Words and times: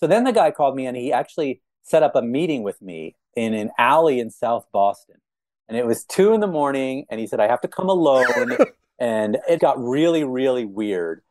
So 0.00 0.06
then 0.06 0.22
the 0.22 0.32
guy 0.32 0.52
called 0.52 0.76
me 0.76 0.86
and 0.86 0.96
he 0.96 1.12
actually 1.12 1.60
set 1.82 2.04
up 2.04 2.14
a 2.14 2.22
meeting 2.22 2.62
with 2.62 2.80
me 2.80 3.16
in 3.34 3.52
an 3.52 3.72
alley 3.78 4.20
in 4.20 4.30
South 4.30 4.64
Boston. 4.72 5.16
And 5.66 5.76
it 5.76 5.84
was 5.84 6.04
two 6.04 6.32
in 6.34 6.38
the 6.38 6.46
morning, 6.46 7.04
and 7.10 7.18
he 7.18 7.26
said, 7.26 7.40
I 7.40 7.48
have 7.48 7.60
to 7.62 7.68
come 7.68 7.88
alone. 7.88 8.58
and 9.00 9.38
it 9.48 9.58
got 9.58 9.76
really, 9.76 10.22
really 10.22 10.64
weird. 10.64 11.22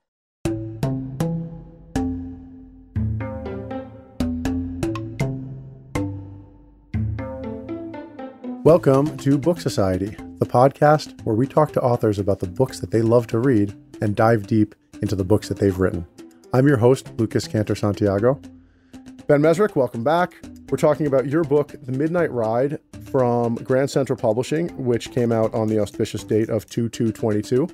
Welcome 8.66 9.16
to 9.20 9.38
Book 9.38 9.62
Society, 9.62 10.18
the 10.40 10.46
podcast 10.46 11.22
where 11.24 11.36
we 11.36 11.48
talk 11.48 11.72
to 11.72 11.82
authors 11.82 12.20
about 12.20 12.40
the 12.40 12.48
books 12.48 12.82
that 12.82 12.92
they 12.92 13.02
love 13.02 13.28
to 13.28 13.40
read 13.40 13.74
and 14.02 14.14
dive 14.14 14.46
deep 14.46 14.76
into 15.02 15.16
the 15.16 15.24
books 15.24 15.48
that 15.48 15.58
they've 15.58 15.80
written. 15.80 16.06
I'm 16.52 16.68
your 16.68 16.76
host, 16.76 17.14
Lucas 17.18 17.48
Cantor 17.48 17.76
Santiago. 17.76 18.42
Ben 19.28 19.42
Mezrich, 19.42 19.76
welcome 19.76 20.06
back. 20.06 20.36
We're 20.70 20.78
talking 20.78 21.06
about 21.06 21.28
your 21.28 21.44
book, 21.44 21.76
The 21.84 21.92
Midnight 21.92 22.32
Ride, 22.32 22.80
from 23.12 23.56
Grand 23.56 23.90
Central 23.90 24.18
Publishing, 24.18 24.70
which 24.78 25.12
came 25.12 25.34
out 25.34 25.54
on 25.54 25.68
the 25.68 25.82
auspicious 25.82 26.24
date 26.24 26.50
of 26.50 26.66
2 26.70 26.88
2 26.88 27.68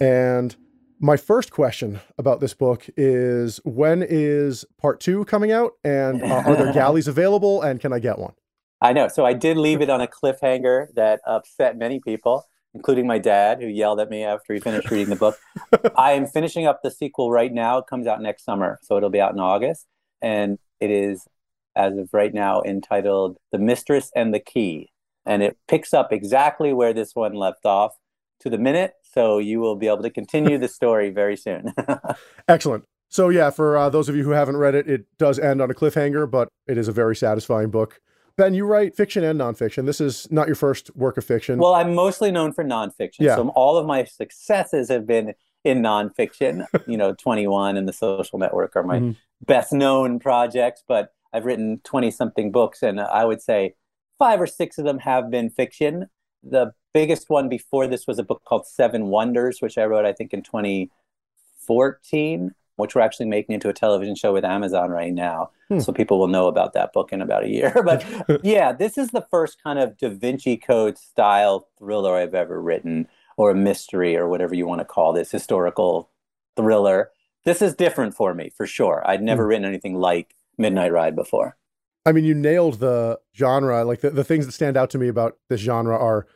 And 0.00 0.56
my 0.98 1.18
first 1.18 1.52
question 1.52 2.00
about 2.16 2.40
this 2.40 2.54
book 2.54 2.86
is 2.96 3.60
when 3.64 4.02
is 4.08 4.64
part 4.78 4.98
two 4.98 5.26
coming 5.26 5.52
out? 5.52 5.72
And 5.84 6.22
uh, 6.22 6.42
are 6.46 6.56
there 6.56 6.72
galleys 6.72 7.08
available? 7.08 7.60
And 7.60 7.78
can 7.78 7.92
I 7.92 7.98
get 7.98 8.18
one? 8.18 8.32
I 8.80 8.94
know. 8.94 9.08
So 9.08 9.26
I 9.26 9.34
did 9.34 9.58
leave 9.58 9.82
it 9.82 9.90
on 9.90 10.00
a 10.00 10.06
cliffhanger 10.06 10.94
that 10.94 11.20
upset 11.26 11.76
many 11.76 12.00
people, 12.00 12.46
including 12.72 13.06
my 13.06 13.18
dad, 13.18 13.60
who 13.60 13.66
yelled 13.66 14.00
at 14.00 14.08
me 14.08 14.24
after 14.24 14.54
he 14.54 14.60
finished 14.60 14.90
reading 14.90 15.10
the 15.10 15.16
book. 15.16 15.38
I 15.94 16.12
am 16.12 16.26
finishing 16.26 16.66
up 16.66 16.80
the 16.82 16.90
sequel 16.90 17.30
right 17.30 17.52
now. 17.52 17.76
It 17.76 17.84
comes 17.86 18.06
out 18.06 18.22
next 18.22 18.46
summer, 18.46 18.78
so 18.82 18.96
it'll 18.96 19.10
be 19.10 19.20
out 19.20 19.34
in 19.34 19.40
August, 19.40 19.84
and 20.22 20.58
it 20.80 20.90
is, 20.90 21.26
as 21.74 21.96
of 21.96 22.10
right 22.12 22.32
now, 22.32 22.62
entitled 22.62 23.38
"The 23.52 23.58
Mistress 23.58 24.10
and 24.14 24.32
the 24.32 24.40
Key," 24.40 24.90
and 25.24 25.42
it 25.42 25.56
picks 25.68 25.94
up 25.94 26.12
exactly 26.12 26.72
where 26.72 26.92
this 26.92 27.14
one 27.14 27.34
left 27.34 27.64
off 27.64 27.96
to 28.40 28.50
the 28.50 28.58
minute. 28.58 28.94
So 29.02 29.38
you 29.38 29.60
will 29.60 29.76
be 29.76 29.86
able 29.86 30.02
to 30.02 30.10
continue 30.10 30.58
the 30.58 30.68
story 30.68 31.10
very 31.10 31.36
soon. 31.36 31.72
Excellent. 32.48 32.84
So 33.08 33.28
yeah, 33.28 33.50
for 33.50 33.76
uh, 33.76 33.88
those 33.88 34.08
of 34.08 34.16
you 34.16 34.24
who 34.24 34.30
haven't 34.30 34.56
read 34.56 34.74
it, 34.74 34.88
it 34.88 35.06
does 35.18 35.38
end 35.38 35.62
on 35.62 35.70
a 35.70 35.74
cliffhanger, 35.74 36.30
but 36.30 36.48
it 36.66 36.76
is 36.76 36.88
a 36.88 36.92
very 36.92 37.16
satisfying 37.16 37.70
book. 37.70 38.00
Ben, 38.36 38.52
you 38.52 38.66
write 38.66 38.94
fiction 38.94 39.24
and 39.24 39.40
nonfiction. 39.40 39.86
This 39.86 40.00
is 40.00 40.30
not 40.30 40.46
your 40.46 40.56
first 40.56 40.94
work 40.94 41.16
of 41.16 41.24
fiction. 41.24 41.58
Well, 41.58 41.74
I'm 41.74 41.94
mostly 41.94 42.30
known 42.30 42.52
for 42.52 42.62
nonfiction. 42.62 43.20
Yeah. 43.20 43.36
So 43.36 43.48
all 43.50 43.78
of 43.78 43.86
my 43.86 44.04
successes 44.04 44.90
have 44.90 45.06
been 45.06 45.32
in 45.64 45.80
nonfiction. 45.80 46.66
you 46.86 46.98
know, 46.98 47.14
21 47.14 47.78
and 47.78 47.88
The 47.88 47.94
Social 47.94 48.38
Network 48.38 48.76
are 48.76 48.82
my 48.82 48.98
mm-hmm. 48.98 49.12
Best 49.44 49.72
known 49.72 50.18
projects, 50.18 50.82
but 50.86 51.12
I've 51.32 51.44
written 51.44 51.80
20 51.84 52.10
something 52.10 52.52
books, 52.52 52.82
and 52.82 53.00
I 53.00 53.24
would 53.24 53.42
say 53.42 53.74
five 54.18 54.40
or 54.40 54.46
six 54.46 54.78
of 54.78 54.84
them 54.84 55.00
have 55.00 55.30
been 55.30 55.50
fiction. 55.50 56.08
The 56.42 56.72
biggest 56.94 57.28
one 57.28 57.48
before 57.48 57.86
this 57.86 58.06
was 58.06 58.18
a 58.18 58.22
book 58.22 58.42
called 58.44 58.66
Seven 58.66 59.08
Wonders, 59.08 59.60
which 59.60 59.78
I 59.78 59.84
wrote, 59.84 60.06
I 60.06 60.12
think, 60.12 60.32
in 60.32 60.42
2014 60.42 62.54
which 62.76 62.94
we're 62.94 63.00
actually 63.00 63.26
making 63.26 63.54
into 63.54 63.68
a 63.68 63.72
television 63.72 64.14
show 64.14 64.32
with 64.32 64.44
Amazon 64.44 64.90
right 64.90 65.12
now. 65.12 65.50
Hmm. 65.68 65.80
So 65.80 65.92
people 65.92 66.18
will 66.18 66.28
know 66.28 66.46
about 66.46 66.74
that 66.74 66.92
book 66.92 67.12
in 67.12 67.20
about 67.20 67.44
a 67.44 67.48
year. 67.48 67.74
But 67.86 68.04
yeah, 68.44 68.72
this 68.72 68.98
is 68.98 69.10
the 69.10 69.26
first 69.30 69.62
kind 69.62 69.78
of 69.78 69.96
Da 69.96 70.10
Vinci 70.10 70.56
Code 70.56 70.98
style 70.98 71.68
thriller 71.78 72.16
I've 72.16 72.34
ever 72.34 72.60
written, 72.60 73.08
or 73.36 73.50
a 73.50 73.54
mystery, 73.54 74.16
or 74.16 74.28
whatever 74.28 74.54
you 74.54 74.66
want 74.66 74.80
to 74.80 74.84
call 74.84 75.12
this 75.12 75.30
historical 75.30 76.10
thriller. 76.56 77.10
This 77.46 77.62
is 77.62 77.74
different 77.74 78.14
for 78.14 78.34
me, 78.34 78.50
for 78.54 78.66
sure. 78.66 79.02
I'd 79.06 79.22
never 79.22 79.44
hmm. 79.44 79.48
written 79.48 79.64
anything 79.64 79.94
like 79.94 80.34
Midnight 80.58 80.92
Ride 80.92 81.16
before. 81.16 81.56
I 82.04 82.12
mean, 82.12 82.24
you 82.24 82.34
nailed 82.34 82.80
the 82.80 83.20
genre. 83.34 83.84
Like 83.84 84.00
the, 84.00 84.10
the 84.10 84.24
things 84.24 84.46
that 84.46 84.52
stand 84.52 84.76
out 84.76 84.90
to 84.90 84.98
me 84.98 85.08
about 85.08 85.38
this 85.48 85.60
genre 85.60 85.96
are 85.96 86.26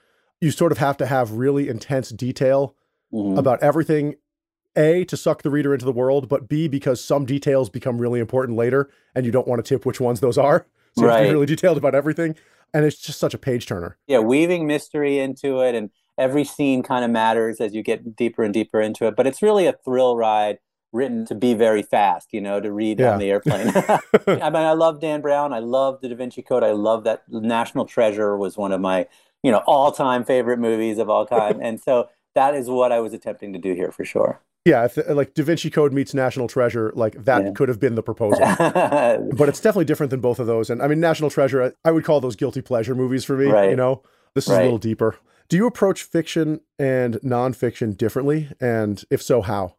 you 0.41 0.51
sort 0.51 0.73
of 0.73 0.79
have 0.79 0.97
to 0.97 1.07
have 1.07 1.33
really 1.33 1.69
intense 1.69 2.11
detail 2.11 2.75
mm-hmm. 3.13 3.37
about 3.37 3.63
everything 3.63 4.15
a, 4.77 5.05
to 5.05 5.17
suck 5.17 5.43
the 5.43 5.51
reader 5.51 5.73
into 5.73 5.85
the 5.85 5.93
world, 5.93 6.29
but 6.29 6.49
B, 6.49 6.69
because 6.69 7.03
some 7.03 7.27
details 7.27 7.69
become 7.69 7.99
really 7.99 8.21
important 8.21 8.57
later 8.57 8.89
and 9.15 9.27
you 9.27 9.33
don't 9.33 9.49
want 9.49 9.65
to 9.65 9.69
tip 9.69 9.85
which 9.85 10.01
ones 10.01 10.21
those 10.21 10.39
are. 10.39 10.67
So 10.97 11.03
you 11.03 11.07
right. 11.07 11.19
have 11.19 11.23
to 11.23 11.29
be 11.29 11.35
really 11.35 11.47
detailed 11.47 11.79
about 11.79 11.95
everything. 11.95 12.35
And 12.75 12.85
it's 12.85 12.99
just 12.99 13.21
such 13.21 13.33
a 13.33 13.39
page 13.39 13.67
turner. 13.67 13.97
Yeah, 14.09 14.19
weaving 14.19 14.67
mystery 14.67 15.21
into 15.21 15.61
it 15.61 15.77
and 15.77 15.91
every 16.19 16.43
scene 16.43 16.83
kind 16.83 17.05
of 17.05 17.13
matters 17.13 17.61
as 17.61 17.75
you 17.75 17.85
get 17.85 18.17
deeper 18.17 18.43
and 18.43 18.53
deeper 18.53 18.81
into 18.81 19.07
it. 19.07 19.15
But 19.15 19.29
it's 19.29 19.41
really 19.41 19.69
a 19.69 19.73
thrill 19.85 20.17
ride 20.17 20.59
written 20.93 21.25
to 21.27 21.35
be 21.35 21.55
very 21.55 21.83
fast, 21.83 22.33
you 22.33 22.41
know, 22.41 22.61
to 22.61 22.73
read 22.73 22.99
yeah. 22.99 23.13
on 23.13 23.19
the 23.19 23.31
airplane. 23.31 23.69
I 24.27 24.51
mean, 24.51 24.57
I 24.57 24.73
love 24.73 25.01
Dan 25.01 25.21
Brown. 25.21 25.53
I 25.53 25.61
love 25.61 26.01
the 26.01 26.09
Da 26.09 26.17
Vinci 26.17 26.43
Code. 26.43 26.65
I 26.65 26.73
love 26.73 27.05
that 27.05 27.23
National 27.29 27.85
Treasure 27.85 28.37
was 28.37 28.57
one 28.57 28.73
of 28.73 28.81
my, 28.81 29.07
you 29.43 29.51
know, 29.51 29.63
all 29.67 29.93
time 29.93 30.25
favorite 30.25 30.59
movies 30.59 30.99
of 30.99 31.09
all 31.09 31.27
time. 31.27 31.61
and 31.63 31.81
so 31.81 32.09
that 32.35 32.55
is 32.55 32.69
what 32.69 32.93
I 32.93 33.01
was 33.01 33.13
attempting 33.13 33.53
to 33.53 33.59
do 33.59 33.75
here 33.75 33.93
for 33.93 34.05
sure. 34.05 34.41
Yeah, 34.67 34.85
if, 34.85 34.99
like 35.09 35.33
Da 35.35 35.43
Vinci 35.43 35.71
Code 35.71 35.93
meets 35.93 36.13
National 36.13 36.47
Treasure, 36.47 36.93
like 36.95 37.25
that 37.25 37.45
yeah. 37.45 37.51
could 37.53 37.69
have 37.71 37.81
been 37.81 37.95
the 37.95 38.03
proposal. 38.03 38.41
but 38.59 39.49
it's 39.49 39.61
definitely 39.61 39.87
different 39.87 40.11
than 40.11 40.21
both 40.21 40.39
of 40.39 40.47
those. 40.47 40.69
And 40.69 40.83
I 40.83 40.89
mean, 40.89 41.01
National 41.01 41.31
Treasure, 41.31 41.75
I 41.85 41.91
would 41.91 42.05
call 42.05 42.21
those 42.21 42.37
guilty 42.37 42.61
pleasure 42.61 42.95
movies 42.95 43.25
for 43.25 43.37
me. 43.37 43.47
Right. 43.47 43.71
You 43.71 43.77
know, 43.77 44.03
this 44.35 44.47
is 44.47 44.53
right. 44.53 44.61
a 44.61 44.65
little 44.65 44.79
deeper. 44.79 45.17
Do 45.49 45.57
you 45.57 45.67
approach 45.67 46.03
fiction 46.03 46.61
and 46.79 47.15
nonfiction 47.17 47.97
differently? 47.97 48.51
And 48.61 49.03
if 49.11 49.23
so, 49.23 49.41
how? 49.43 49.77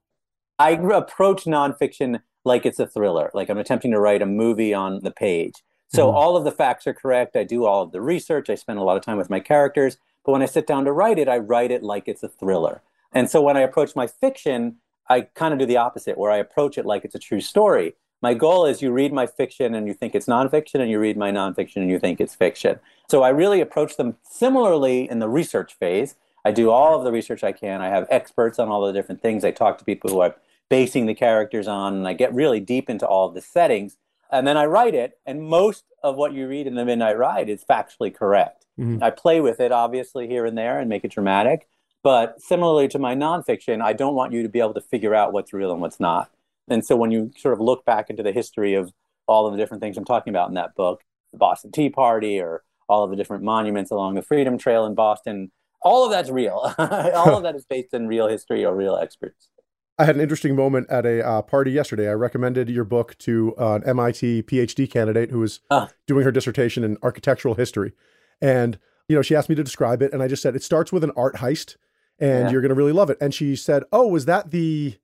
I 0.62 0.72
approach 0.72 1.46
nonfiction 1.46 2.22
like 2.46 2.68
it's 2.68 2.80
a 2.80 2.86
thriller, 2.86 3.32
like 3.34 3.50
I'm 3.50 3.58
attempting 3.58 3.92
to 3.92 4.00
write 4.00 4.22
a 4.22 4.28
movie 4.28 4.76
on 4.76 5.00
the 5.02 5.10
page. 5.10 5.56
So 5.88 6.08
mm-hmm. 6.08 6.16
all 6.16 6.38
of 6.38 6.44
the 6.44 6.52
facts 6.52 6.86
are 6.86 6.94
correct. 6.94 7.36
I 7.36 7.44
do 7.44 7.66
all 7.66 7.82
of 7.82 7.92
the 7.92 8.00
research. 8.00 8.48
I 8.48 8.56
spend 8.56 8.78
a 8.78 8.84
lot 8.84 8.96
of 8.96 9.04
time 9.04 9.18
with 9.18 9.30
my 9.30 9.40
characters. 9.40 9.98
But 10.24 10.34
when 10.34 10.44
I 10.44 10.46
sit 10.46 10.68
down 10.68 10.86
to 10.86 10.92
write 10.92 11.18
it, 11.18 11.28
I 11.28 11.40
write 11.40 11.72
it 11.72 11.82
like 11.82 12.08
it's 12.08 12.22
a 12.22 12.28
thriller. 12.28 12.84
And 13.12 13.28
so 13.28 13.42
when 13.42 13.58
I 13.58 13.62
approach 13.62 13.96
my 13.96 14.06
fiction, 14.06 14.78
I 15.10 15.22
kind 15.22 15.52
of 15.52 15.60
do 15.60 15.66
the 15.66 15.78
opposite, 15.78 16.18
where 16.18 16.32
I 16.32 16.38
approach 16.38 16.78
it 16.78 16.86
like 16.86 17.04
it's 17.06 17.16
a 17.16 17.20
true 17.20 17.42
story. 17.42 17.96
My 18.22 18.36
goal 18.36 18.68
is 18.68 18.84
you 18.84 18.92
read 18.92 19.12
my 19.12 19.26
fiction 19.26 19.74
and 19.74 19.88
you 19.88 19.96
think 19.96 20.14
it's 20.14 20.28
nonfiction, 20.28 20.80
and 20.80 20.92
you 20.92 21.00
read 21.00 21.18
my 21.18 21.32
nonfiction 21.32 21.78
and 21.78 21.90
you 21.90 21.98
think 21.98 22.22
it's 22.22 22.36
fiction. 22.36 22.80
So 23.10 23.24
I 23.24 23.30
really 23.30 23.62
approach 23.62 23.98
them 23.98 24.16
similarly 24.24 25.10
in 25.10 25.18
the 25.18 25.28
research 25.28 25.74
phase. 25.74 26.16
I 26.46 26.52
do 26.52 26.70
all 26.70 26.98
of 26.98 27.04
the 27.04 27.12
research 27.12 27.44
I 27.44 27.52
can. 27.52 27.82
I 27.82 27.90
have 27.90 28.08
experts 28.10 28.60
on 28.60 28.70
all 28.70 28.86
the 28.86 28.94
different 28.94 29.22
things. 29.22 29.44
I 29.44 29.52
talk 29.52 29.80
to 29.80 29.86
people 29.86 30.12
who 30.12 30.22
I'm 30.22 30.34
basing 30.72 31.06
the 31.06 31.14
characters 31.14 31.68
on, 31.68 31.96
and 31.96 32.08
I 32.08 32.14
get 32.14 32.34
really 32.34 32.62
deep 32.62 32.90
into 32.90 33.06
all 33.06 33.28
of 33.28 33.36
the 33.36 33.42
settings. 33.42 33.98
And 34.32 34.48
then 34.48 34.56
I 34.56 34.66
write 34.66 34.96
it, 34.96 35.20
and 35.26 35.44
most 35.44 35.84
of 36.02 36.16
what 36.16 36.34
you 36.34 36.48
read 36.48 36.66
in 36.66 36.76
The 36.76 36.86
Midnight 36.86 37.18
Ride 37.18 37.50
is 37.50 37.66
factually 37.70 38.16
correct. 38.16 38.66
Mm-hmm. 38.80 39.04
I 39.04 39.10
play 39.10 39.42
with 39.42 39.60
it, 39.60 39.74
obviously, 39.74 40.28
here 40.30 40.46
and 40.46 40.58
there 40.58 40.80
and 40.80 40.88
make 40.88 41.04
it 41.04 41.12
dramatic. 41.12 41.68
But 42.04 42.42
similarly 42.42 42.88
to 42.88 43.00
my 43.00 43.14
nonfiction, 43.16 43.82
I 43.82 43.92
don't 43.92 44.16
want 44.16 44.32
you 44.32 44.44
to 44.44 44.50
be 44.50 44.60
able 44.60 44.74
to 44.76 44.82
figure 44.82 45.14
out 45.14 45.34
what's 45.34 45.52
real 45.52 45.74
and 45.74 45.82
what's 45.82 46.00
not. 46.00 46.32
And 46.70 46.86
so 46.86 46.96
when 46.96 47.12
you 47.12 47.34
sort 47.38 47.54
of 47.54 47.60
look 47.60 47.84
back 47.84 48.10
into 48.10 48.24
the 48.24 48.32
history 48.32 48.74
of 48.74 48.94
all 49.28 49.46
of 49.46 49.52
the 49.52 49.58
different 49.58 49.84
things 49.84 49.98
I'm 49.98 50.06
talking 50.06 50.32
about 50.32 50.48
in 50.48 50.56
that 50.56 50.74
book, 50.74 51.04
the 51.34 51.38
Boston 51.38 51.74
Tea 51.74 51.90
Party 51.90 52.40
or 52.40 52.64
all 52.88 53.04
of 53.04 53.10
the 53.10 53.18
different 53.18 53.44
monuments 53.44 53.92
along 53.92 54.16
the 54.16 54.22
Freedom 54.22 54.58
Trail 54.58 54.86
in 54.86 54.96
Boston, 54.96 55.52
all 55.82 56.06
of 56.06 56.12
that's 56.12 56.30
real. 56.30 56.74
all 56.78 57.36
of 57.36 57.44
that 57.44 57.56
is 57.56 57.66
based 57.66 57.94
in 57.94 58.08
real 58.08 58.30
history 58.30 58.64
or 58.64 58.74
real 58.74 58.96
experts. 58.96 59.50
I 60.02 60.06
had 60.06 60.16
an 60.16 60.22
interesting 60.22 60.56
moment 60.56 60.90
at 60.90 61.06
a 61.06 61.26
uh, 61.26 61.42
party 61.42 61.72
yesterday. 61.72 62.10
I 62.10 62.14
recommended 62.14 62.70
your 62.70 62.84
book 62.84 63.18
to 63.20 63.56
uh, 63.58 63.76
an 63.76 63.84
MIT 63.84 64.44
PhD 64.44 64.90
candidate 64.90 65.32
who 65.32 65.40
was 65.40 65.60
uh. 65.70 65.88
doing 66.08 66.24
her 66.24 66.32
dissertation 66.32 66.84
in 66.84 66.98
architectural 67.04 67.56
history. 67.56 67.94
And, 68.42 68.80
you 69.08 69.16
know, 69.16 69.22
she 69.22 69.36
asked 69.36 69.50
me 69.50 69.56
to 69.56 69.64
describe 69.64 70.02
it. 70.02 70.12
And 70.12 70.24
I 70.24 70.28
just 70.28 70.42
said, 70.42 70.56
it 70.56 70.64
starts 70.64 70.92
with 70.92 71.04
an 71.04 71.12
art 71.16 71.36
heist 71.36 71.76
and 72.22 72.46
yeah. 72.46 72.52
you're 72.52 72.62
going 72.62 72.70
to 72.70 72.76
really 72.76 72.92
love 72.94 73.10
it. 73.10 73.18
And 73.20 73.34
she 73.34 73.56
said, 73.56 73.84
"Oh, 73.92 74.08
was 74.08 74.26
that 74.26 74.52
the 74.52 74.96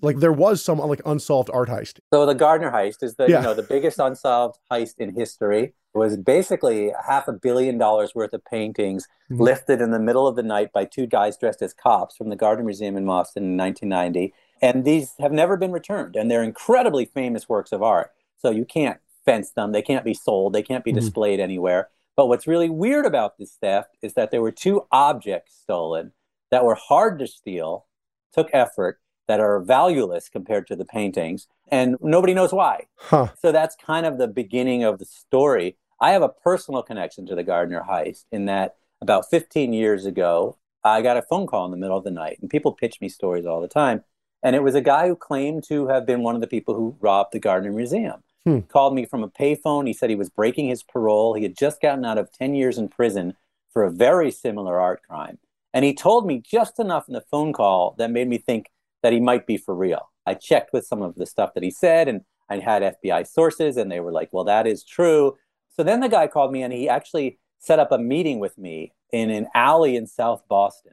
like 0.00 0.16
there 0.16 0.32
was 0.32 0.64
some 0.64 0.78
like 0.78 1.02
unsolved 1.04 1.50
art 1.52 1.68
heist?" 1.68 2.00
So 2.12 2.26
the 2.26 2.34
Gardner 2.34 2.72
heist 2.72 3.02
is 3.02 3.14
the 3.14 3.28
yeah. 3.28 3.40
you 3.40 3.44
know 3.44 3.54
the 3.54 3.62
biggest 3.62 4.00
unsolved 4.00 4.58
heist 4.70 4.94
in 4.98 5.14
history. 5.14 5.74
It 5.94 5.98
was 5.98 6.16
basically 6.16 6.90
half 7.06 7.28
a 7.28 7.32
billion 7.32 7.76
dollars 7.76 8.14
worth 8.14 8.32
of 8.32 8.42
paintings 8.46 9.06
mm-hmm. 9.30 9.42
lifted 9.42 9.82
in 9.82 9.90
the 9.90 9.98
middle 9.98 10.26
of 10.26 10.36
the 10.36 10.42
night 10.42 10.72
by 10.72 10.86
two 10.86 11.06
guys 11.06 11.36
dressed 11.36 11.60
as 11.60 11.74
cops 11.74 12.16
from 12.16 12.30
the 12.30 12.36
Gardner 12.36 12.64
Museum 12.64 12.96
in 12.96 13.04
Boston 13.04 13.44
in 13.44 13.56
1990. 13.58 14.32
And 14.62 14.84
these 14.84 15.14
have 15.18 15.32
never 15.32 15.56
been 15.56 15.72
returned, 15.72 16.14
and 16.16 16.30
they're 16.30 16.42
incredibly 16.42 17.04
famous 17.04 17.48
works 17.48 17.72
of 17.72 17.82
art. 17.82 18.12
So 18.38 18.50
you 18.50 18.64
can't 18.64 19.00
fence 19.24 19.50
them; 19.50 19.72
they 19.72 19.82
can't 19.82 20.04
be 20.04 20.14
sold, 20.14 20.52
they 20.52 20.62
can't 20.62 20.84
be 20.84 20.92
mm-hmm. 20.92 21.00
displayed 21.00 21.40
anywhere. 21.40 21.90
But 22.16 22.28
what's 22.28 22.46
really 22.46 22.70
weird 22.70 23.04
about 23.04 23.38
this 23.38 23.56
theft 23.60 23.96
is 24.02 24.14
that 24.14 24.30
there 24.30 24.42
were 24.42 24.52
two 24.52 24.86
objects 24.92 25.58
stolen 25.60 26.12
that 26.50 26.64
were 26.64 26.74
hard 26.74 27.18
to 27.18 27.26
steal, 27.26 27.86
took 28.32 28.50
effort, 28.52 29.00
that 29.26 29.40
are 29.40 29.60
valueless 29.60 30.28
compared 30.28 30.66
to 30.66 30.76
the 30.76 30.84
paintings, 30.84 31.48
and 31.68 31.96
nobody 32.00 32.34
knows 32.34 32.52
why. 32.52 32.86
Huh. 32.96 33.28
So 33.40 33.50
that's 33.50 33.74
kind 33.76 34.04
of 34.04 34.18
the 34.18 34.28
beginning 34.28 34.84
of 34.84 34.98
the 34.98 35.04
story. 35.04 35.76
I 36.00 36.10
have 36.10 36.22
a 36.22 36.28
personal 36.28 36.82
connection 36.82 37.26
to 37.26 37.34
the 37.34 37.44
Gardner 37.44 37.84
heist 37.88 38.24
in 38.30 38.46
that 38.46 38.76
about 39.00 39.30
15 39.30 39.72
years 39.72 40.04
ago, 40.06 40.58
I 40.84 41.02
got 41.02 41.16
a 41.16 41.22
phone 41.22 41.46
call 41.46 41.64
in 41.64 41.70
the 41.70 41.76
middle 41.76 41.96
of 41.96 42.04
the 42.04 42.10
night, 42.10 42.38
and 42.40 42.50
people 42.50 42.72
pitch 42.72 43.00
me 43.00 43.08
stories 43.08 43.46
all 43.46 43.60
the 43.60 43.68
time. 43.68 44.04
And 44.42 44.56
it 44.56 44.62
was 44.62 44.74
a 44.74 44.80
guy 44.80 45.08
who 45.08 45.16
claimed 45.16 45.64
to 45.68 45.86
have 45.88 46.06
been 46.06 46.22
one 46.22 46.34
of 46.34 46.40
the 46.40 46.46
people 46.46 46.74
who 46.74 46.96
robbed 47.00 47.32
the 47.32 47.38
Gardner 47.38 47.72
Museum. 47.72 48.22
hmm. 48.44 48.60
called 48.60 48.94
me 48.94 49.04
from 49.04 49.22
a 49.22 49.28
payphone. 49.28 49.86
He 49.86 49.92
said 49.92 50.10
he 50.10 50.16
was 50.16 50.30
breaking 50.30 50.68
his 50.68 50.82
parole. 50.82 51.34
He 51.34 51.44
had 51.44 51.56
just 51.56 51.80
gotten 51.80 52.04
out 52.04 52.18
of 52.18 52.32
10 52.32 52.54
years 52.54 52.76
in 52.76 52.88
prison 52.88 53.36
for 53.72 53.84
a 53.84 53.90
very 53.90 54.30
similar 54.30 54.80
art 54.80 55.02
crime. 55.08 55.38
And 55.72 55.84
he 55.84 55.94
told 55.94 56.26
me 56.26 56.42
just 56.44 56.78
enough 56.78 57.08
in 57.08 57.14
the 57.14 57.24
phone 57.30 57.52
call 57.52 57.94
that 57.98 58.10
made 58.10 58.28
me 58.28 58.38
think 58.38 58.70
that 59.02 59.12
he 59.12 59.20
might 59.20 59.46
be 59.46 59.56
for 59.56 59.74
real. 59.74 60.10
I 60.26 60.34
checked 60.34 60.72
with 60.72 60.86
some 60.86 61.02
of 61.02 61.14
the 61.14 61.26
stuff 61.26 61.54
that 61.54 61.62
he 61.62 61.70
said, 61.70 62.08
and 62.08 62.22
I 62.48 62.58
had 62.58 62.82
FBI 62.82 63.26
sources, 63.26 63.76
and 63.76 63.90
they 63.90 64.00
were 64.00 64.12
like, 64.12 64.28
well, 64.32 64.44
that 64.44 64.66
is 64.66 64.84
true. 64.84 65.36
So 65.70 65.82
then 65.82 66.00
the 66.00 66.08
guy 66.08 66.26
called 66.26 66.52
me, 66.52 66.62
and 66.62 66.72
he 66.72 66.88
actually 66.88 67.38
set 67.58 67.78
up 67.78 67.92
a 67.92 67.98
meeting 67.98 68.38
with 68.38 68.58
me 68.58 68.92
in 69.12 69.30
an 69.30 69.48
alley 69.54 69.96
in 69.96 70.06
South 70.06 70.42
Boston. 70.48 70.92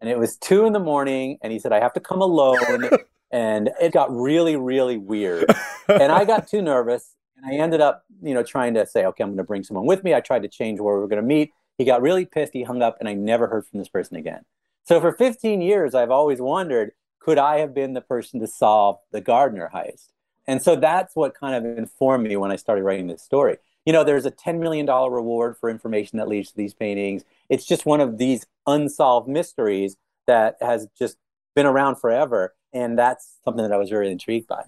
And 0.00 0.08
it 0.08 0.18
was 0.18 0.36
two 0.36 0.64
in 0.64 0.72
the 0.72 0.80
morning, 0.80 1.38
and 1.42 1.52
he 1.52 1.58
said, 1.58 1.72
I 1.72 1.80
have 1.80 1.92
to 1.94 2.00
come 2.00 2.20
alone. 2.20 2.90
and 3.30 3.70
it 3.80 3.92
got 3.92 4.14
really, 4.14 4.56
really 4.56 4.96
weird. 4.96 5.46
and 5.88 6.12
I 6.12 6.24
got 6.24 6.48
too 6.48 6.62
nervous. 6.62 7.14
And 7.36 7.46
I 7.46 7.62
ended 7.62 7.80
up, 7.80 8.04
you 8.22 8.34
know, 8.34 8.42
trying 8.42 8.74
to 8.74 8.86
say, 8.86 9.04
okay, 9.06 9.22
I'm 9.22 9.30
going 9.30 9.38
to 9.38 9.44
bring 9.44 9.64
someone 9.64 9.86
with 9.86 10.04
me. 10.04 10.14
I 10.14 10.20
tried 10.20 10.42
to 10.42 10.48
change 10.48 10.80
where 10.80 10.94
we 10.94 11.00
were 11.00 11.08
going 11.08 11.22
to 11.22 11.26
meet. 11.26 11.52
He 11.76 11.84
got 11.84 12.02
really 12.02 12.24
pissed. 12.24 12.52
He 12.52 12.62
hung 12.62 12.82
up, 12.82 12.96
and 13.00 13.08
I 13.08 13.14
never 13.14 13.46
heard 13.46 13.66
from 13.66 13.78
this 13.78 13.88
person 13.88 14.16
again. 14.16 14.44
So 14.84 15.00
for 15.00 15.12
15 15.12 15.60
years, 15.60 15.94
I've 15.94 16.10
always 16.10 16.40
wondered 16.40 16.92
could 17.20 17.38
I 17.38 17.58
have 17.58 17.74
been 17.74 17.92
the 17.92 18.00
person 18.00 18.40
to 18.40 18.46
solve 18.46 18.98
the 19.12 19.20
Gardner 19.20 19.70
heist? 19.74 20.12
And 20.46 20.62
so 20.62 20.76
that's 20.76 21.14
what 21.14 21.34
kind 21.34 21.54
of 21.54 21.78
informed 21.78 22.26
me 22.26 22.36
when 22.36 22.50
I 22.50 22.56
started 22.56 22.82
writing 22.82 23.06
this 23.06 23.22
story. 23.22 23.58
You 23.88 23.92
know, 23.94 24.04
there's 24.04 24.26
a 24.26 24.30
$10 24.30 24.58
million 24.58 24.84
reward 24.84 25.56
for 25.56 25.70
information 25.70 26.18
that 26.18 26.28
leads 26.28 26.50
to 26.50 26.56
these 26.58 26.74
paintings. 26.74 27.24
It's 27.48 27.64
just 27.64 27.86
one 27.86 28.02
of 28.02 28.18
these 28.18 28.44
unsolved 28.66 29.28
mysteries 29.28 29.96
that 30.26 30.58
has 30.60 30.88
just 30.98 31.16
been 31.56 31.64
around 31.64 31.96
forever. 31.96 32.54
And 32.74 32.98
that's 32.98 33.38
something 33.46 33.62
that 33.62 33.72
I 33.72 33.78
was 33.78 33.88
very 33.88 34.12
intrigued 34.12 34.46
by. 34.46 34.64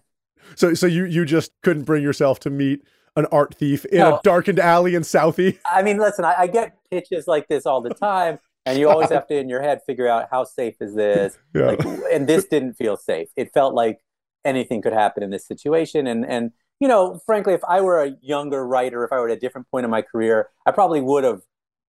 So, 0.54 0.72
so 0.72 0.86
you, 0.86 1.04
you 1.04 1.26
just 1.26 1.52
couldn't 1.62 1.82
bring 1.82 2.02
yourself 2.02 2.40
to 2.40 2.48
meet 2.48 2.82
an 3.14 3.26
art 3.26 3.54
thief 3.54 3.84
in 3.84 3.98
no. 3.98 4.14
a 4.14 4.20
darkened 4.24 4.58
alley 4.58 4.94
in 4.94 5.02
Southie? 5.02 5.58
I 5.70 5.82
mean, 5.82 5.98
listen, 5.98 6.24
I, 6.24 6.34
I 6.38 6.46
get 6.46 6.78
pitches 6.90 7.26
like 7.26 7.46
this 7.46 7.66
all 7.66 7.82
the 7.82 7.92
time 7.92 8.38
and 8.64 8.78
you 8.78 8.88
always 8.88 9.10
have 9.10 9.26
to 9.26 9.36
in 9.36 9.50
your 9.50 9.60
head 9.60 9.82
figure 9.86 10.08
out 10.08 10.28
how 10.30 10.44
safe 10.44 10.76
is 10.80 10.94
this 10.94 11.38
yeah. 11.54 11.66
like, 11.66 11.84
and 12.10 12.26
this 12.26 12.46
didn't 12.46 12.74
feel 12.74 12.96
safe 12.96 13.28
it 13.36 13.52
felt 13.52 13.74
like 13.74 14.00
anything 14.44 14.80
could 14.80 14.92
happen 14.92 15.22
in 15.22 15.30
this 15.30 15.46
situation 15.46 16.06
and 16.06 16.24
and 16.24 16.52
you 16.80 16.88
know 16.88 17.20
frankly 17.24 17.54
if 17.54 17.62
i 17.68 17.80
were 17.80 18.02
a 18.02 18.16
younger 18.22 18.66
writer 18.66 19.04
if 19.04 19.12
i 19.12 19.16
were 19.16 19.28
at 19.28 19.36
a 19.36 19.40
different 19.40 19.70
point 19.70 19.84
in 19.84 19.90
my 19.90 20.02
career 20.02 20.48
i 20.66 20.70
probably 20.70 21.00
would 21.00 21.24
have 21.24 21.42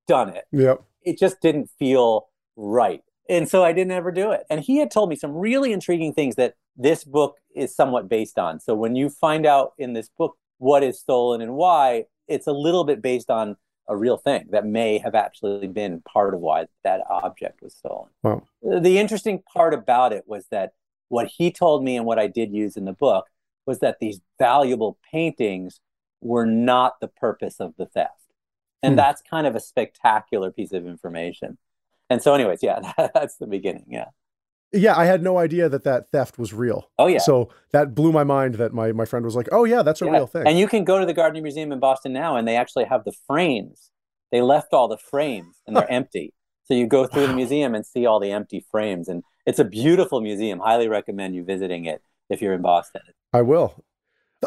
done 0.07 0.29
it. 0.29 0.45
Yep. 0.51 0.83
It 1.03 1.17
just 1.17 1.41
didn't 1.41 1.69
feel 1.79 2.27
right. 2.55 3.01
And 3.29 3.47
so 3.47 3.63
i 3.63 3.71
didn't 3.71 3.91
ever 3.91 4.11
do 4.11 4.31
it. 4.31 4.43
And 4.49 4.59
he 4.59 4.77
had 4.77 4.91
told 4.91 5.09
me 5.09 5.15
some 5.15 5.33
really 5.33 5.71
intriguing 5.71 6.13
things 6.13 6.35
that 6.35 6.55
this 6.75 7.03
book 7.03 7.37
is 7.55 7.75
somewhat 7.75 8.09
based 8.09 8.37
on. 8.37 8.59
So 8.59 8.75
when 8.75 8.95
you 8.95 9.09
find 9.09 9.45
out 9.45 9.73
in 9.77 9.93
this 9.93 10.09
book 10.17 10.37
what 10.57 10.83
is 10.83 10.99
stolen 10.99 11.41
and 11.41 11.53
why 11.53 12.05
it's 12.27 12.47
a 12.47 12.51
little 12.51 12.83
bit 12.83 13.01
based 13.01 13.29
on 13.29 13.55
a 13.87 13.95
real 13.95 14.17
thing 14.17 14.47
that 14.51 14.65
may 14.65 14.99
have 14.99 15.15
actually 15.15 15.67
been 15.67 16.01
part 16.01 16.33
of 16.33 16.39
why 16.39 16.65
that 16.83 17.01
object 17.09 17.61
was 17.61 17.73
stolen. 17.73 18.09
Wow. 18.23 18.43
The 18.61 18.99
interesting 18.99 19.41
part 19.53 19.73
about 19.73 20.13
it 20.13 20.25
was 20.27 20.45
that 20.51 20.73
what 21.09 21.27
he 21.27 21.51
told 21.51 21.83
me 21.83 21.97
and 21.97 22.05
what 22.05 22.19
I 22.19 22.27
did 22.27 22.53
use 22.53 22.77
in 22.77 22.85
the 22.85 22.93
book 22.93 23.25
was 23.65 23.79
that 23.79 23.97
these 23.99 24.19
valuable 24.39 24.97
paintings 25.11 25.79
were 26.21 26.45
not 26.45 26.99
the 26.99 27.07
purpose 27.07 27.59
of 27.59 27.73
the 27.77 27.85
theft. 27.85 28.11
And 28.83 28.93
hmm. 28.93 28.97
that's 28.97 29.21
kind 29.21 29.47
of 29.47 29.55
a 29.55 29.59
spectacular 29.59 30.51
piece 30.51 30.71
of 30.71 30.85
information. 30.85 31.57
And 32.09 32.21
so, 32.21 32.33
anyways, 32.33 32.59
yeah, 32.61 32.79
that's 33.13 33.37
the 33.37 33.47
beginning. 33.47 33.85
Yeah. 33.87 34.05
Yeah, 34.73 34.97
I 34.97 35.03
had 35.03 35.21
no 35.21 35.37
idea 35.37 35.67
that 35.67 35.83
that 35.83 36.11
theft 36.11 36.39
was 36.39 36.53
real. 36.53 36.89
Oh 36.97 37.07
yeah. 37.07 37.19
So 37.19 37.49
that 37.73 37.93
blew 37.93 38.13
my 38.13 38.23
mind 38.23 38.55
that 38.55 38.73
my 38.73 38.93
my 38.93 39.03
friend 39.03 39.25
was 39.25 39.35
like, 39.35 39.49
"Oh 39.51 39.65
yeah, 39.65 39.81
that's 39.81 40.01
a 40.01 40.05
yeah. 40.05 40.11
real 40.11 40.27
thing." 40.27 40.47
And 40.47 40.57
you 40.57 40.65
can 40.65 40.85
go 40.85 40.97
to 40.97 41.05
the 41.05 41.13
Gardner 41.13 41.41
Museum 41.41 41.73
in 41.73 41.79
Boston 41.81 42.13
now 42.13 42.37
and 42.37 42.47
they 42.47 42.55
actually 42.55 42.85
have 42.85 43.03
the 43.03 43.11
frames. 43.27 43.91
They 44.31 44.41
left 44.41 44.71
all 44.71 44.87
the 44.87 44.97
frames 44.97 45.57
and 45.67 45.75
they're 45.75 45.91
empty. 45.91 46.33
So 46.63 46.73
you 46.73 46.87
go 46.87 47.05
through 47.05 47.23
wow. 47.23 47.27
the 47.27 47.33
museum 47.33 47.75
and 47.75 47.85
see 47.85 48.05
all 48.05 48.21
the 48.21 48.31
empty 48.31 48.65
frames 48.71 49.09
and 49.09 49.23
it's 49.45 49.59
a 49.59 49.65
beautiful 49.65 50.21
museum. 50.21 50.59
Highly 50.59 50.87
recommend 50.87 51.35
you 51.35 51.43
visiting 51.43 51.83
it 51.83 52.01
if 52.29 52.41
you're 52.41 52.53
in 52.53 52.61
Boston. 52.61 53.01
I 53.33 53.41
will. 53.41 53.83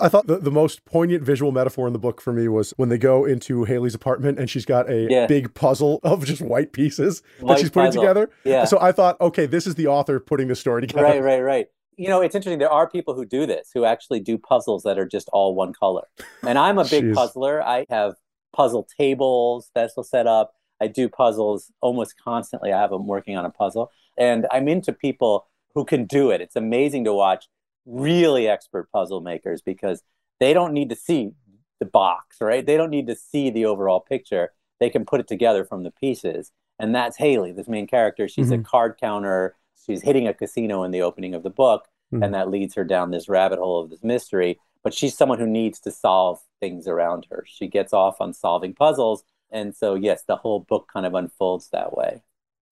I 0.00 0.08
thought 0.08 0.26
the, 0.26 0.38
the 0.38 0.50
most 0.50 0.84
poignant 0.84 1.22
visual 1.22 1.52
metaphor 1.52 1.86
in 1.86 1.92
the 1.92 1.98
book 2.00 2.20
for 2.20 2.32
me 2.32 2.48
was 2.48 2.72
when 2.76 2.88
they 2.88 2.98
go 2.98 3.24
into 3.24 3.64
Haley's 3.64 3.94
apartment 3.94 4.40
and 4.40 4.50
she's 4.50 4.64
got 4.64 4.90
a 4.90 5.06
yeah. 5.08 5.26
big 5.26 5.54
puzzle 5.54 6.00
of 6.02 6.24
just 6.24 6.42
white 6.42 6.72
pieces 6.72 7.22
white 7.38 7.54
that 7.54 7.60
she's 7.60 7.70
putting 7.70 7.88
puzzle. 7.88 8.02
together. 8.02 8.30
Yeah. 8.44 8.64
So 8.64 8.80
I 8.80 8.90
thought, 8.90 9.20
okay, 9.20 9.46
this 9.46 9.66
is 9.66 9.76
the 9.76 9.86
author 9.86 10.18
putting 10.18 10.48
the 10.48 10.56
story 10.56 10.82
together. 10.82 11.04
Right, 11.04 11.22
right, 11.22 11.40
right. 11.40 11.66
You 11.96 12.08
know, 12.08 12.22
it's 12.22 12.34
interesting. 12.34 12.58
There 12.58 12.72
are 12.72 12.90
people 12.90 13.14
who 13.14 13.24
do 13.24 13.46
this, 13.46 13.70
who 13.72 13.84
actually 13.84 14.18
do 14.18 14.36
puzzles 14.36 14.82
that 14.82 14.98
are 14.98 15.06
just 15.06 15.28
all 15.32 15.54
one 15.54 15.72
color. 15.72 16.02
And 16.42 16.58
I'm 16.58 16.78
a 16.78 16.84
big 16.84 17.14
puzzler. 17.14 17.62
I 17.62 17.86
have 17.88 18.14
puzzle 18.52 18.88
tables 18.98 19.70
that's 19.76 19.94
set 20.08 20.26
up. 20.26 20.54
I 20.80 20.88
do 20.88 21.08
puzzles 21.08 21.70
almost 21.80 22.16
constantly. 22.22 22.72
I 22.72 22.80
have 22.80 22.90
them 22.90 23.06
working 23.06 23.36
on 23.36 23.44
a 23.44 23.50
puzzle. 23.50 23.92
And 24.18 24.46
I'm 24.50 24.66
into 24.66 24.92
people 24.92 25.46
who 25.74 25.84
can 25.84 26.04
do 26.04 26.30
it. 26.30 26.40
It's 26.40 26.56
amazing 26.56 27.04
to 27.04 27.12
watch 27.12 27.46
really 27.86 28.48
expert 28.48 28.90
puzzle 28.92 29.20
makers 29.20 29.62
because 29.62 30.02
they 30.40 30.52
don't 30.52 30.72
need 30.72 30.88
to 30.90 30.96
see 30.96 31.32
the 31.80 31.86
box, 31.86 32.38
right? 32.40 32.64
They 32.64 32.76
don't 32.76 32.90
need 32.90 33.06
to 33.08 33.16
see 33.16 33.50
the 33.50 33.66
overall 33.66 34.00
picture. 34.00 34.52
They 34.80 34.90
can 34.90 35.04
put 35.04 35.20
it 35.20 35.28
together 35.28 35.64
from 35.64 35.82
the 35.82 35.90
pieces. 35.90 36.50
And 36.78 36.94
that's 36.94 37.16
Haley, 37.16 37.52
this 37.52 37.68
main 37.68 37.86
character. 37.86 38.28
She's 38.28 38.50
mm-hmm. 38.50 38.62
a 38.62 38.64
card 38.64 38.96
counter. 39.00 39.54
She's 39.86 40.02
hitting 40.02 40.26
a 40.26 40.34
casino 40.34 40.82
in 40.82 40.90
the 40.90 41.02
opening 41.02 41.34
of 41.34 41.42
the 41.42 41.50
book, 41.50 41.86
mm-hmm. 42.12 42.22
and 42.22 42.34
that 42.34 42.50
leads 42.50 42.74
her 42.74 42.84
down 42.84 43.10
this 43.10 43.28
rabbit 43.28 43.58
hole 43.58 43.82
of 43.82 43.90
this 43.90 44.02
mystery. 44.02 44.58
But 44.82 44.94
she's 44.94 45.16
someone 45.16 45.38
who 45.38 45.46
needs 45.46 45.80
to 45.80 45.90
solve 45.90 46.40
things 46.60 46.86
around 46.86 47.26
her. 47.30 47.44
She 47.46 47.68
gets 47.68 47.92
off 47.92 48.20
on 48.20 48.34
solving 48.34 48.74
puzzles. 48.74 49.24
And 49.50 49.74
so, 49.74 49.94
yes, 49.94 50.24
the 50.26 50.36
whole 50.36 50.60
book 50.60 50.88
kind 50.92 51.06
of 51.06 51.14
unfolds 51.14 51.68
that 51.70 51.96
way. 51.96 52.22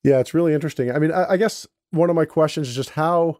Yeah, 0.02 0.18
it's 0.18 0.34
really 0.34 0.52
interesting. 0.52 0.90
I 0.90 0.98
mean, 0.98 1.12
I, 1.12 1.32
I 1.32 1.36
guess 1.36 1.66
one 1.90 2.10
of 2.10 2.16
my 2.16 2.24
questions 2.24 2.68
is 2.68 2.74
just 2.74 2.90
how 2.90 3.38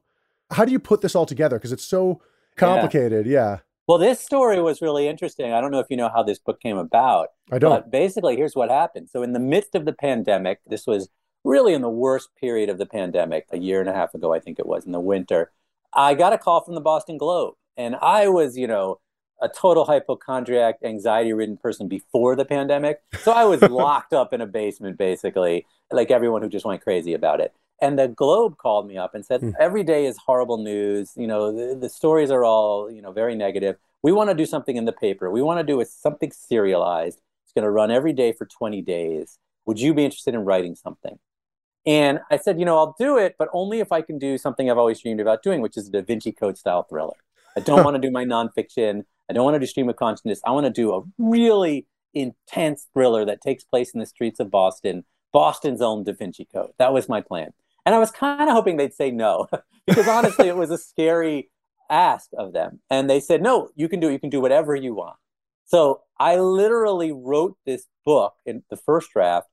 how 0.53 0.65
do 0.65 0.73
you 0.73 0.79
put 0.79 1.01
this 1.01 1.15
all 1.15 1.27
together? 1.27 1.57
Because 1.57 1.73
it's 1.73 1.85
so 1.85 2.21
complicated. 2.57 3.27
Yeah. 3.27 3.33
yeah. 3.33 3.59
Well, 3.89 3.99
this 3.99 4.21
story 4.21 4.63
was 4.63 4.81
really 4.81 5.09
interesting. 5.09 5.53
I 5.53 5.61
don't 5.61 5.73
know 5.73 5.81
if 5.81 5.89
you 5.91 5.97
know 5.97 6.09
how 6.09 6.23
this 6.23 6.39
book 6.39 6.61
came 6.61 6.79
about. 6.79 7.29
I 7.51 7.59
don't. 7.59 7.71
But 7.71 7.91
basically, 7.91 8.37
here's 8.37 8.55
what 8.55 8.71
happened. 8.71 9.09
So, 9.11 9.23
in 9.23 9.33
the 9.33 9.41
midst 9.41 9.75
of 9.75 9.85
the 9.85 9.93
pandemic, 9.93 10.61
this 10.67 10.87
was 10.87 11.09
really 11.45 11.75
in 11.75 11.83
the 11.83 11.91
worst 11.91 12.29
period 12.41 12.69
of 12.69 12.79
the 12.79 12.87
pandemic, 12.87 13.47
a 13.51 13.59
year 13.59 13.81
and 13.81 13.89
a 13.89 13.93
half 13.93 14.15
ago, 14.15 14.33
I 14.33 14.39
think 14.39 14.59
it 14.59 14.67
was, 14.67 14.87
in 14.87 14.93
the 14.93 15.01
winter. 15.01 15.51
I 15.93 16.15
got 16.15 16.33
a 16.33 16.39
call 16.39 16.63
from 16.63 16.75
the 16.75 16.81
Boston 16.81 17.19
Globe, 17.19 17.55
and 17.77 17.97
I 17.97 18.29
was, 18.29 18.57
you 18.57 18.69
know, 18.69 19.01
a 19.43 19.49
total 19.49 19.85
hypochondriac, 19.85 20.77
anxiety 20.85 21.33
ridden 21.33 21.57
person 21.57 21.89
before 21.89 22.37
the 22.37 22.45
pandemic. 22.45 23.01
So 23.23 23.33
I 23.33 23.45
was 23.45 23.61
locked 23.71 24.13
up 24.13 24.33
in 24.33 24.41
a 24.41 24.47
basement, 24.47 24.97
basically, 24.97 25.67
like 25.91 26.13
everyone 26.13 26.43
who 26.43 26.49
just 26.49 26.65
went 26.65 26.83
crazy 26.83 27.13
about 27.13 27.41
it 27.41 27.53
and 27.83 27.99
the 27.99 28.09
globe 28.09 28.57
called 28.57 28.87
me 28.87 28.97
up 28.97 29.15
and 29.15 29.27
said 29.27 29.41
mm. 29.41 29.53
every 29.59 29.83
day 29.83 30.07
is 30.07 30.17
horrible 30.17 30.57
news. 30.57 31.11
You 31.17 31.27
know 31.27 31.53
the, 31.53 31.75
the, 31.75 31.89
stories 31.89 32.31
are 32.31 32.45
all 32.45 32.91
you 32.91 33.03
know 33.03 33.13
very 33.13 33.35
negative. 33.35 33.77
We 34.03 34.13
want 34.13 34.31
to 34.31 34.35
do 34.35 34.47
something 34.47 34.77
in 34.77 34.85
the 34.85 34.93
paper. 34.93 35.31
We 35.31 35.43
want 35.43 35.59
to 35.59 35.65
do 35.65 35.85
something 35.85 36.31
serialized. 36.31 37.21
It's 37.45 37.53
going 37.53 37.65
to 37.65 37.71
run 37.71 37.91
every 37.91 38.13
day 38.13 38.33
for 38.33 38.47
20 38.47 38.81
days. 38.83 39.39
Would 39.67 39.81
you 39.81 39.93
be 39.93 40.05
interested 40.05 40.35
in 40.35 40.45
writing 40.45 40.75
something? 40.77 41.19
And 41.85 42.21
i 42.31 42.37
said 42.37 42.61
you 42.61 42.65
know 42.65 42.79
i'll 42.79 42.95
do 42.97 43.19
it 43.19 43.35
but 43.37 43.49
only 43.53 43.81
if 43.81 43.91
i 43.91 44.03
can 44.03 44.17
do 44.17 44.39
something 44.39 44.71
i've 44.71 44.79
always 44.79 45.01
dreamed 45.01 45.19
about 45.19 45.43
doing 45.43 45.61
which 45.61 45.77
is 45.77 45.89
a 45.89 45.91
da 45.91 46.01
vinci 46.01 46.31
code 46.31 46.57
style 46.57 46.85
thriller. 46.85 47.17
I 47.57 47.61
don't 47.61 47.83
want 47.83 47.97
to 47.97 48.01
do 48.01 48.13
my 48.13 48.25
nonfiction. 48.25 49.03
I 49.29 49.33
don't 49.33 49.43
want 49.45 49.57
to 49.57 49.59
do 49.59 49.67
stream 49.67 49.89
of 49.89 49.97
consciousness. 49.97 50.41
I 50.47 50.53
want 50.53 50.67
to 50.67 50.71
do 50.71 50.95
a 50.95 51.03
really 51.19 51.89
intense 52.15 52.87
thriller 52.95 53.25
that 53.25 53.41
takes 53.41 53.65
place 53.65 53.91
in 53.95 53.99
the 53.99 54.07
streets 54.07 54.39
of 54.39 54.49
boston 54.49 55.03
boston's 55.33 55.81
own 55.81 56.05
da 56.05 56.13
vinci 56.13 56.45
code. 56.45 56.71
That 56.79 56.93
was 56.93 57.09
my 57.09 57.21
plan 57.21 57.51
and 57.85 57.95
I 57.95 57.99
was 57.99 58.11
kind 58.11 58.49
of 58.49 58.55
hoping 58.55 58.77
they'd 58.77 58.95
say 58.95 59.11
no, 59.11 59.49
because 59.87 60.09
honestly, 60.09 60.49
it 60.49 60.57
was 60.57 60.71
a 60.71 60.79
scary 60.79 61.51
ask 61.91 62.31
of 62.37 62.53
them. 62.53 62.81
And 62.91 63.09
they 63.09 63.21
said, 63.21 63.43
no, 63.43 63.69
you 63.77 63.89
can 63.89 64.01
do 64.01 64.09
it. 64.09 64.13
You 64.13 64.19
can 64.19 64.31
do 64.31 64.41
whatever 64.41 64.75
you 64.75 64.95
want. 64.95 65.17
So 65.65 66.03
I 66.19 66.37
literally 66.37 67.13
wrote 67.13 67.57
this 67.67 67.87
book 68.05 68.35
in 68.45 68.63
the 68.71 68.77
first 68.77 69.11
draft. 69.13 69.49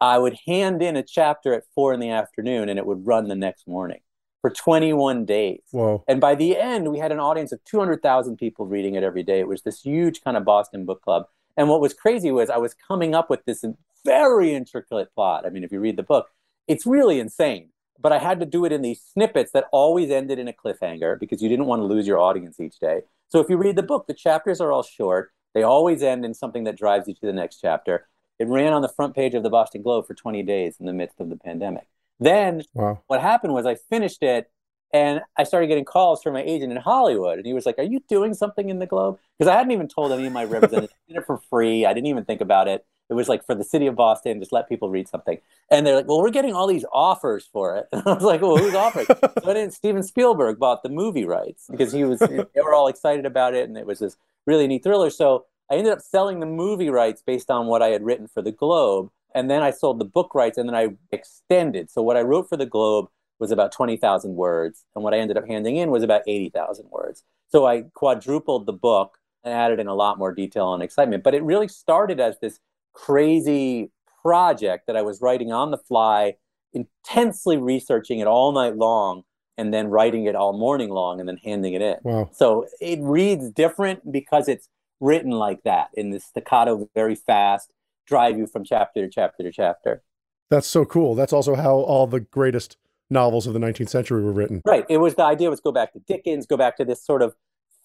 I 0.00 0.18
would 0.18 0.38
hand 0.46 0.82
in 0.82 0.96
a 0.96 1.02
chapter 1.02 1.52
at 1.54 1.64
four 1.74 1.92
in 1.92 2.00
the 2.00 2.10
afternoon 2.10 2.68
and 2.68 2.78
it 2.78 2.86
would 2.86 3.06
run 3.06 3.28
the 3.28 3.34
next 3.34 3.66
morning 3.66 4.00
for 4.40 4.50
21 4.50 5.24
days. 5.24 5.62
Whoa. 5.70 6.04
And 6.06 6.20
by 6.20 6.34
the 6.34 6.58
end, 6.58 6.90
we 6.90 6.98
had 6.98 7.12
an 7.12 7.20
audience 7.20 7.52
of 7.52 7.62
200,000 7.64 8.36
people 8.36 8.66
reading 8.66 8.94
it 8.94 9.02
every 9.02 9.22
day. 9.22 9.40
It 9.40 9.48
was 9.48 9.62
this 9.62 9.80
huge 9.80 10.22
kind 10.22 10.36
of 10.36 10.44
Boston 10.44 10.84
book 10.84 11.02
club. 11.02 11.26
And 11.56 11.68
what 11.68 11.80
was 11.80 11.94
crazy 11.94 12.30
was 12.30 12.50
I 12.50 12.58
was 12.58 12.74
coming 12.74 13.14
up 13.14 13.30
with 13.30 13.44
this 13.44 13.64
very 14.04 14.54
intricate 14.54 15.14
plot. 15.14 15.46
I 15.46 15.50
mean, 15.50 15.64
if 15.64 15.72
you 15.72 15.80
read 15.80 15.96
the 15.96 16.02
book, 16.02 16.28
it's 16.66 16.86
really 16.86 17.20
insane. 17.20 17.70
But 18.00 18.12
I 18.12 18.18
had 18.18 18.40
to 18.40 18.46
do 18.46 18.64
it 18.64 18.72
in 18.72 18.82
these 18.82 19.00
snippets 19.00 19.52
that 19.52 19.66
always 19.72 20.10
ended 20.10 20.38
in 20.38 20.48
a 20.48 20.52
cliffhanger 20.52 21.18
because 21.18 21.40
you 21.42 21.48
didn't 21.48 21.66
want 21.66 21.80
to 21.80 21.86
lose 21.86 22.06
your 22.06 22.18
audience 22.18 22.60
each 22.60 22.78
day. 22.78 23.02
So 23.28 23.40
if 23.40 23.48
you 23.48 23.56
read 23.56 23.76
the 23.76 23.82
book, 23.82 24.06
the 24.06 24.14
chapters 24.14 24.60
are 24.60 24.72
all 24.72 24.82
short. 24.82 25.32
They 25.54 25.62
always 25.62 26.02
end 26.02 26.24
in 26.24 26.34
something 26.34 26.64
that 26.64 26.76
drives 26.76 27.08
you 27.08 27.14
to 27.14 27.26
the 27.26 27.32
next 27.32 27.60
chapter. 27.60 28.06
It 28.38 28.48
ran 28.48 28.72
on 28.72 28.82
the 28.82 28.88
front 28.88 29.14
page 29.14 29.34
of 29.34 29.42
the 29.42 29.50
Boston 29.50 29.82
Globe 29.82 30.06
for 30.06 30.14
20 30.14 30.42
days 30.42 30.76
in 30.80 30.86
the 30.86 30.92
midst 30.92 31.20
of 31.20 31.30
the 31.30 31.36
pandemic. 31.36 31.86
Then 32.18 32.62
wow. 32.74 33.00
what 33.06 33.20
happened 33.20 33.54
was 33.54 33.64
I 33.64 33.76
finished 33.76 34.22
it 34.22 34.50
And 34.94 35.22
I 35.36 35.42
started 35.42 35.66
getting 35.66 35.84
calls 35.84 36.22
from 36.22 36.34
my 36.34 36.42
agent 36.42 36.70
in 36.70 36.78
Hollywood, 36.78 37.38
and 37.38 37.46
he 37.46 37.52
was 37.52 37.66
like, 37.66 37.78
"Are 37.78 37.82
you 37.82 37.98
doing 38.08 38.32
something 38.32 38.68
in 38.68 38.78
the 38.78 38.86
Globe?" 38.86 39.18
Because 39.36 39.50
I 39.52 39.56
hadn't 39.56 39.72
even 39.72 39.88
told 39.88 40.12
any 40.12 40.26
of 40.26 40.32
my 40.32 40.44
representatives. 40.44 40.92
I 41.08 41.12
did 41.12 41.18
it 41.20 41.26
for 41.26 41.38
free. 41.50 41.84
I 41.84 41.92
didn't 41.92 42.06
even 42.06 42.24
think 42.24 42.40
about 42.40 42.68
it. 42.68 42.86
It 43.10 43.14
was 43.14 43.28
like 43.28 43.44
for 43.44 43.54
the 43.54 43.64
city 43.64 43.86
of 43.86 43.96
Boston, 43.96 44.40
just 44.40 44.52
let 44.52 44.68
people 44.68 44.88
read 44.88 45.08
something. 45.08 45.38
And 45.70 45.86
they're 45.86 45.96
like, 45.96 46.08
"Well, 46.08 46.22
we're 46.22 46.30
getting 46.30 46.54
all 46.54 46.66
these 46.66 46.84
offers 46.92 47.48
for 47.52 47.76
it." 47.76 47.86
And 47.92 48.02
I 48.06 48.14
was 48.14 48.24
like, 48.24 48.40
"Well, 48.40 48.56
who's 48.56 48.74
offering?" 48.74 49.06
so 49.44 49.54
then 49.54 49.70
Steven 49.70 50.02
Spielberg 50.02 50.58
bought 50.58 50.82
the 50.82 50.88
movie 50.88 51.24
rights 51.24 51.66
because 51.70 51.92
he 51.92 52.04
was. 52.04 52.18
they 52.20 52.60
were 52.62 52.74
all 52.74 52.88
excited 52.88 53.26
about 53.26 53.54
it, 53.54 53.68
and 53.68 53.76
it 53.76 53.86
was 53.86 53.98
this 53.98 54.16
really 54.46 54.66
neat 54.66 54.82
thriller. 54.82 55.10
So 55.10 55.46
I 55.70 55.76
ended 55.76 55.92
up 55.92 56.00
selling 56.00 56.40
the 56.40 56.46
movie 56.46 56.90
rights 56.90 57.22
based 57.24 57.50
on 57.50 57.66
what 57.66 57.82
I 57.82 57.88
had 57.88 58.04
written 58.04 58.28
for 58.28 58.42
the 58.42 58.52
Globe, 58.52 59.10
and 59.34 59.50
then 59.50 59.62
I 59.62 59.70
sold 59.70 59.98
the 59.98 60.04
book 60.04 60.34
rights, 60.34 60.58
and 60.58 60.68
then 60.68 60.76
I 60.76 60.88
extended. 61.12 61.90
So 61.90 62.02
what 62.02 62.16
I 62.16 62.22
wrote 62.22 62.48
for 62.48 62.56
the 62.56 62.66
Globe 62.66 63.08
was 63.38 63.50
about 63.50 63.72
20,000 63.72 64.34
words. 64.36 64.84
And 64.94 65.04
what 65.04 65.14
I 65.14 65.18
ended 65.18 65.36
up 65.36 65.46
handing 65.46 65.76
in 65.76 65.90
was 65.90 66.02
about 66.02 66.22
80,000 66.26 66.86
words. 66.90 67.24
So 67.48 67.66
I 67.66 67.82
quadrupled 67.94 68.66
the 68.66 68.72
book 68.72 69.18
and 69.42 69.52
added 69.52 69.78
in 69.78 69.86
a 69.86 69.94
lot 69.94 70.18
more 70.18 70.32
detail 70.32 70.72
and 70.72 70.82
excitement. 70.82 71.22
But 71.22 71.34
it 71.34 71.42
really 71.42 71.68
started 71.68 72.20
as 72.20 72.38
this 72.40 72.60
crazy 72.94 73.90
project 74.22 74.86
that 74.86 74.96
I 74.96 75.02
was 75.02 75.20
writing 75.20 75.52
on 75.52 75.70
the 75.70 75.78
fly, 75.78 76.36
intensely 76.72 77.58
researching 77.58 78.20
it 78.20 78.26
all 78.26 78.52
night 78.52 78.76
long, 78.76 79.22
and 79.56 79.72
then 79.72 79.88
writing 79.88 80.24
it 80.24 80.34
all 80.34 80.52
morning 80.52 80.90
long 80.90 81.20
and 81.20 81.28
then 81.28 81.36
handing 81.44 81.74
it 81.74 81.82
in. 81.82 81.96
Wow. 82.02 82.30
So 82.32 82.66
it 82.80 82.98
reads 83.02 83.50
different 83.50 84.10
because 84.10 84.48
it's 84.48 84.68
written 85.00 85.30
like 85.30 85.62
that 85.64 85.88
in 85.94 86.10
this 86.10 86.24
staccato, 86.24 86.88
very 86.94 87.14
fast, 87.14 87.70
drive 88.06 88.38
you 88.38 88.46
from 88.46 88.64
chapter 88.64 89.02
to 89.02 89.10
chapter 89.10 89.42
to 89.42 89.52
chapter. 89.52 90.02
That's 90.50 90.66
so 90.66 90.84
cool. 90.84 91.14
That's 91.14 91.32
also 91.32 91.54
how 91.54 91.74
all 91.74 92.06
the 92.06 92.20
greatest 92.20 92.76
novels 93.10 93.46
of 93.46 93.52
the 93.52 93.60
19th 93.60 93.88
century 93.88 94.22
were 94.22 94.32
written. 94.32 94.62
Right. 94.64 94.84
It 94.88 94.98
was 94.98 95.14
the 95.14 95.24
idea 95.24 95.50
was 95.50 95.60
go 95.60 95.72
back 95.72 95.92
to 95.92 96.00
Dickens, 96.00 96.46
go 96.46 96.56
back 96.56 96.76
to 96.78 96.84
this 96.84 97.04
sort 97.04 97.22
of 97.22 97.34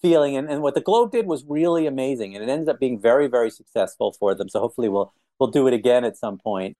feeling. 0.00 0.36
And, 0.36 0.48
and 0.48 0.62
what 0.62 0.74
the 0.74 0.80
Globe 0.80 1.12
did 1.12 1.26
was 1.26 1.44
really 1.46 1.86
amazing. 1.86 2.34
And 2.34 2.42
it 2.42 2.50
ended 2.50 2.68
up 2.68 2.80
being 2.80 2.98
very, 2.98 3.26
very 3.26 3.50
successful 3.50 4.12
for 4.12 4.34
them. 4.34 4.48
So 4.48 4.60
hopefully 4.60 4.88
we'll 4.88 5.12
we'll 5.38 5.50
do 5.50 5.66
it 5.66 5.74
again 5.74 6.04
at 6.04 6.16
some 6.16 6.38
point. 6.38 6.76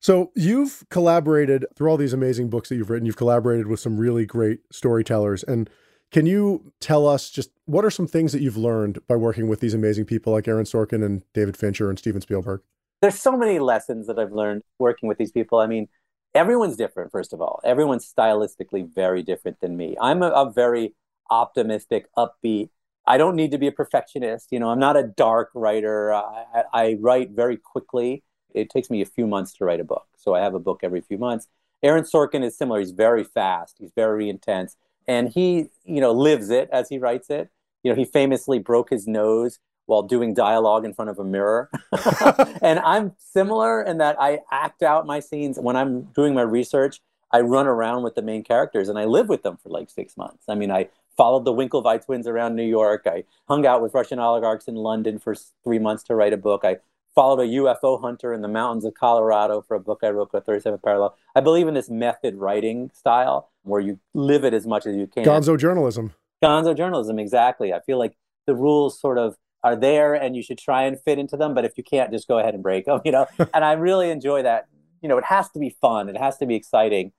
So 0.00 0.30
you've 0.34 0.84
collaborated 0.90 1.66
through 1.74 1.88
all 1.88 1.96
these 1.96 2.12
amazing 2.12 2.50
books 2.50 2.68
that 2.68 2.76
you've 2.76 2.90
written, 2.90 3.06
you've 3.06 3.16
collaborated 3.16 3.66
with 3.66 3.80
some 3.80 3.96
really 3.96 4.26
great 4.26 4.60
storytellers. 4.70 5.42
And 5.42 5.70
can 6.12 6.26
you 6.26 6.72
tell 6.80 7.08
us 7.08 7.30
just 7.30 7.50
what 7.64 7.84
are 7.84 7.90
some 7.90 8.06
things 8.06 8.32
that 8.32 8.42
you've 8.42 8.56
learned 8.56 8.98
by 9.08 9.16
working 9.16 9.48
with 9.48 9.60
these 9.60 9.74
amazing 9.74 10.04
people 10.04 10.32
like 10.32 10.46
Aaron 10.46 10.64
Sorkin 10.64 11.04
and 11.04 11.22
David 11.32 11.56
Fincher 11.56 11.88
and 11.88 11.98
Steven 11.98 12.20
Spielberg? 12.20 12.60
There's 13.00 13.18
so 13.18 13.36
many 13.36 13.58
lessons 13.58 14.06
that 14.06 14.18
I've 14.18 14.32
learned 14.32 14.62
working 14.78 15.08
with 15.08 15.18
these 15.18 15.32
people. 15.32 15.58
I 15.58 15.66
mean, 15.66 15.88
everyone's 16.36 16.76
different 16.76 17.10
first 17.10 17.32
of 17.32 17.40
all 17.40 17.60
everyone's 17.64 18.12
stylistically 18.12 18.86
very 18.94 19.22
different 19.22 19.58
than 19.60 19.76
me 19.76 19.96
i'm 20.00 20.22
a, 20.22 20.28
a, 20.28 20.52
very 20.52 20.94
optimistic 21.30 22.08
upbeat. 22.16 22.70
I 23.06 23.18
don't 23.18 23.36
need 23.36 23.52
to 23.52 23.58
be 23.58 23.68
a 23.68 23.72
perfectionist 23.72 24.48
you 24.50 24.58
know 24.58 24.70
i'm 24.70 24.78
not 24.78 24.96
a 24.96 25.02
dark 25.02 25.50
writer. 25.54 26.12
I, 26.12 26.64
I, 26.72 26.96
write 27.00 27.30
very 27.30 27.56
quickly. 27.56 28.22
It 28.54 28.70
takes 28.70 28.90
me 28.90 29.02
a 29.02 29.06
few 29.06 29.26
months 29.26 29.52
to 29.54 29.64
write 29.64 29.80
a 29.80 29.84
book. 29.84 30.06
So 30.16 30.34
i 30.34 30.40
have 30.40 30.54
a 30.54 30.58
book 30.60 30.80
every 30.82 31.00
few 31.00 31.18
months. 31.18 31.48
Aaron 31.82 32.04
sorkin 32.04 32.44
is 32.44 32.56
similar. 32.56 32.80
He's 32.80 32.90
very 32.90 33.24
fast. 33.24 33.76
He's 33.78 33.92
very 33.94 34.28
intense. 34.28 34.76
And 35.06 35.28
he 35.28 35.66
you 35.84 36.00
know 36.00 36.12
lives 36.12 36.50
it 36.50 36.68
as 36.72 36.88
he 36.88 36.98
writes 36.98 37.30
it. 37.30 37.50
You 37.82 37.92
know 37.92 37.96
he 37.96 38.04
famously 38.04 38.58
broke 38.58 38.90
his 38.90 39.06
nose 39.06 39.58
while 39.86 40.02
doing 40.02 40.34
dialogue 40.34 40.84
in 40.84 40.92
front 40.92 41.10
of 41.10 41.18
a 41.18 41.24
mirror. 41.24 41.70
and 42.60 42.80
I'm 42.80 43.12
similar 43.18 43.82
in 43.82 43.98
that 43.98 44.16
I 44.20 44.40
act 44.50 44.82
out 44.82 45.06
my 45.06 45.20
scenes. 45.20 45.58
When 45.58 45.76
I'm 45.76 46.02
doing 46.14 46.34
my 46.34 46.42
research. 46.42 47.00
I 47.32 47.40
run 47.40 47.66
around 47.66 48.04
with 48.04 48.14
the 48.14 48.22
main 48.22 48.44
characters 48.44 48.88
and 48.88 48.98
I 48.98 49.04
live 49.04 49.28
with 49.28 49.42
them 49.42 49.58
for 49.60 49.68
like 49.68 49.90
six 49.90 50.16
months. 50.16 50.44
I 50.48 50.54
mean, 50.54 50.70
I 50.70 50.88
followed 51.16 51.44
the 51.44 51.52
Winklevi 51.52 52.04
twins 52.04 52.26
around 52.26 52.56
New 52.56 52.64
York. 52.64 53.02
I 53.06 53.24
hung 53.48 53.66
out 53.66 53.82
with 53.82 53.94
Russian 53.94 54.18
oligarchs 54.18 54.68
in 54.68 54.74
London 54.74 55.18
for 55.18 55.34
three 55.64 55.78
months 55.78 56.02
to 56.04 56.14
write 56.14 56.32
a 56.32 56.36
book. 56.36 56.62
I 56.64 56.78
followed 57.14 57.40
a 57.40 57.46
UFO 57.46 58.00
hunter 58.00 58.32
in 58.32 58.42
the 58.42 58.48
mountains 58.48 58.84
of 58.84 58.94
Colorado 58.94 59.62
for 59.62 59.74
a 59.74 59.80
book 59.80 60.00
I 60.02 60.10
wrote 60.10 60.30
called 60.30 60.44
37th 60.44 60.82
Parallel. 60.82 61.16
I 61.34 61.40
believe 61.40 61.66
in 61.66 61.74
this 61.74 61.88
method 61.88 62.36
writing 62.36 62.90
style 62.94 63.50
where 63.62 63.80
you 63.80 63.98
live 64.14 64.44
it 64.44 64.52
as 64.52 64.66
much 64.66 64.86
as 64.86 64.94
you 64.94 65.06
can. 65.06 65.24
Gonzo 65.24 65.58
journalism. 65.58 66.12
Gonzo 66.44 66.76
journalism, 66.76 67.18
exactly. 67.18 67.72
I 67.72 67.80
feel 67.80 67.98
like 67.98 68.16
the 68.46 68.54
rules 68.54 69.00
sort 69.00 69.18
of 69.18 69.36
are 69.64 69.74
there 69.74 70.14
and 70.14 70.36
you 70.36 70.42
should 70.42 70.58
try 70.58 70.84
and 70.84 71.00
fit 71.00 71.18
into 71.18 71.36
them. 71.36 71.54
But 71.54 71.64
if 71.64 71.72
you 71.76 71.82
can't, 71.82 72.12
just 72.12 72.28
go 72.28 72.38
ahead 72.38 72.54
and 72.54 72.62
break 72.62 72.84
them, 72.84 73.00
you 73.04 73.12
know? 73.12 73.26
and 73.54 73.64
I 73.64 73.72
really 73.72 74.10
enjoy 74.10 74.42
that. 74.42 74.68
You 75.00 75.08
know, 75.08 75.18
it 75.18 75.24
has 75.24 75.48
to 75.50 75.58
be 75.58 75.70
fun, 75.80 76.08
it 76.08 76.16
has 76.18 76.36
to 76.38 76.46
be 76.46 76.54
exciting. 76.54 77.12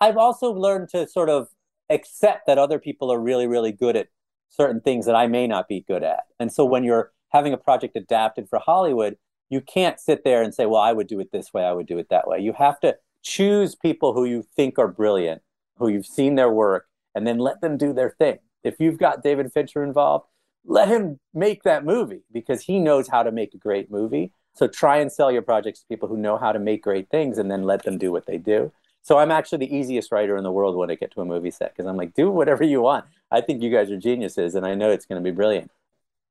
I've 0.00 0.16
also 0.16 0.50
learned 0.52 0.88
to 0.90 1.06
sort 1.06 1.28
of 1.28 1.48
accept 1.90 2.46
that 2.46 2.58
other 2.58 2.78
people 2.78 3.12
are 3.12 3.20
really, 3.20 3.46
really 3.46 3.72
good 3.72 3.96
at 3.96 4.08
certain 4.48 4.80
things 4.80 5.06
that 5.06 5.14
I 5.14 5.26
may 5.26 5.46
not 5.46 5.68
be 5.68 5.84
good 5.86 6.02
at. 6.02 6.24
And 6.38 6.52
so 6.52 6.64
when 6.64 6.84
you're 6.84 7.12
having 7.28 7.52
a 7.52 7.58
project 7.58 7.96
adapted 7.96 8.48
for 8.48 8.58
Hollywood, 8.58 9.16
you 9.48 9.60
can't 9.60 10.00
sit 10.00 10.24
there 10.24 10.42
and 10.42 10.54
say, 10.54 10.66
well, 10.66 10.80
I 10.80 10.92
would 10.92 11.08
do 11.08 11.20
it 11.20 11.32
this 11.32 11.52
way, 11.52 11.64
I 11.64 11.72
would 11.72 11.86
do 11.86 11.98
it 11.98 12.08
that 12.10 12.26
way. 12.26 12.38
You 12.38 12.52
have 12.54 12.80
to 12.80 12.96
choose 13.22 13.74
people 13.74 14.14
who 14.14 14.24
you 14.24 14.44
think 14.56 14.78
are 14.78 14.88
brilliant, 14.88 15.42
who 15.76 15.88
you've 15.88 16.06
seen 16.06 16.36
their 16.36 16.50
work, 16.50 16.86
and 17.14 17.26
then 17.26 17.38
let 17.38 17.60
them 17.60 17.76
do 17.76 17.92
their 17.92 18.10
thing. 18.10 18.38
If 18.62 18.76
you've 18.78 18.98
got 18.98 19.22
David 19.22 19.52
Fincher 19.52 19.82
involved, 19.82 20.26
let 20.64 20.88
him 20.88 21.18
make 21.32 21.62
that 21.62 21.84
movie 21.84 22.22
because 22.32 22.62
he 22.62 22.78
knows 22.78 23.08
how 23.08 23.22
to 23.22 23.32
make 23.32 23.54
a 23.54 23.58
great 23.58 23.90
movie. 23.90 24.32
So 24.54 24.68
try 24.68 24.98
and 24.98 25.10
sell 25.10 25.32
your 25.32 25.42
projects 25.42 25.80
to 25.80 25.86
people 25.86 26.08
who 26.08 26.16
know 26.16 26.36
how 26.36 26.52
to 26.52 26.58
make 26.58 26.82
great 26.82 27.08
things 27.08 27.38
and 27.38 27.50
then 27.50 27.62
let 27.62 27.84
them 27.84 27.98
do 27.98 28.12
what 28.12 28.26
they 28.26 28.36
do. 28.36 28.72
So 29.10 29.18
I'm 29.18 29.32
actually 29.32 29.66
the 29.66 29.74
easiest 29.74 30.12
writer 30.12 30.36
in 30.36 30.44
the 30.44 30.52
world 30.52 30.76
when 30.76 30.88
I 30.88 30.94
get 30.94 31.10
to 31.14 31.20
a 31.20 31.24
movie 31.24 31.50
set 31.50 31.74
because 31.74 31.88
I'm 31.88 31.96
like, 31.96 32.14
do 32.14 32.30
whatever 32.30 32.62
you 32.62 32.80
want. 32.80 33.06
I 33.32 33.40
think 33.40 33.60
you 33.60 33.68
guys 33.68 33.90
are 33.90 33.96
geniuses 33.96 34.54
and 34.54 34.64
I 34.64 34.76
know 34.76 34.88
it's 34.92 35.04
going 35.04 35.20
to 35.20 35.28
be 35.28 35.34
brilliant. 35.34 35.72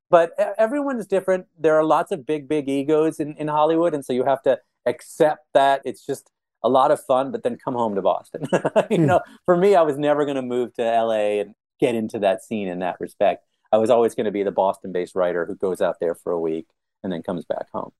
But 0.09 0.31
everyone 0.57 0.97
is 0.97 1.05
different. 1.05 1.47
There 1.59 1.75
are 1.75 1.83
lots 1.83 2.13
of 2.13 2.25
big, 2.25 2.47
big 2.47 2.69
egos 2.69 3.19
in, 3.19 3.35
in 3.35 3.49
Hollywood. 3.49 3.93
And 3.93 4.05
so 4.05 4.13
you 4.13 4.23
have 4.23 4.41
to 4.43 4.59
accept 4.85 5.47
that 5.53 5.81
it's 5.83 6.05
just 6.05 6.31
a 6.63 6.69
lot 6.69 6.89
of 6.89 7.03
fun, 7.03 7.33
but 7.33 7.43
then 7.43 7.57
come 7.57 7.73
home 7.73 7.95
to 7.95 8.01
Boston. 8.01 8.47
you 8.89 8.95
hmm. 8.95 9.05
know, 9.07 9.19
for 9.43 9.57
me, 9.57 9.75
I 9.75 9.81
was 9.81 9.97
never 9.97 10.23
going 10.23 10.37
to 10.37 10.41
move 10.41 10.73
to 10.75 10.81
LA 10.81 11.41
and 11.41 11.55
get 11.81 11.95
into 11.95 12.17
that 12.19 12.45
scene 12.45 12.69
in 12.69 12.79
that 12.79 12.95
respect. 13.01 13.43
I 13.73 13.77
was 13.77 13.89
always 13.89 14.15
going 14.15 14.23
to 14.23 14.31
be 14.31 14.43
the 14.43 14.51
Boston 14.51 14.93
based 14.93 15.15
writer 15.15 15.45
who 15.45 15.57
goes 15.57 15.81
out 15.81 15.97
there 15.99 16.15
for 16.15 16.31
a 16.31 16.39
week 16.39 16.67
and 17.03 17.11
then 17.11 17.23
comes 17.23 17.43
back 17.43 17.69
home. 17.73 17.91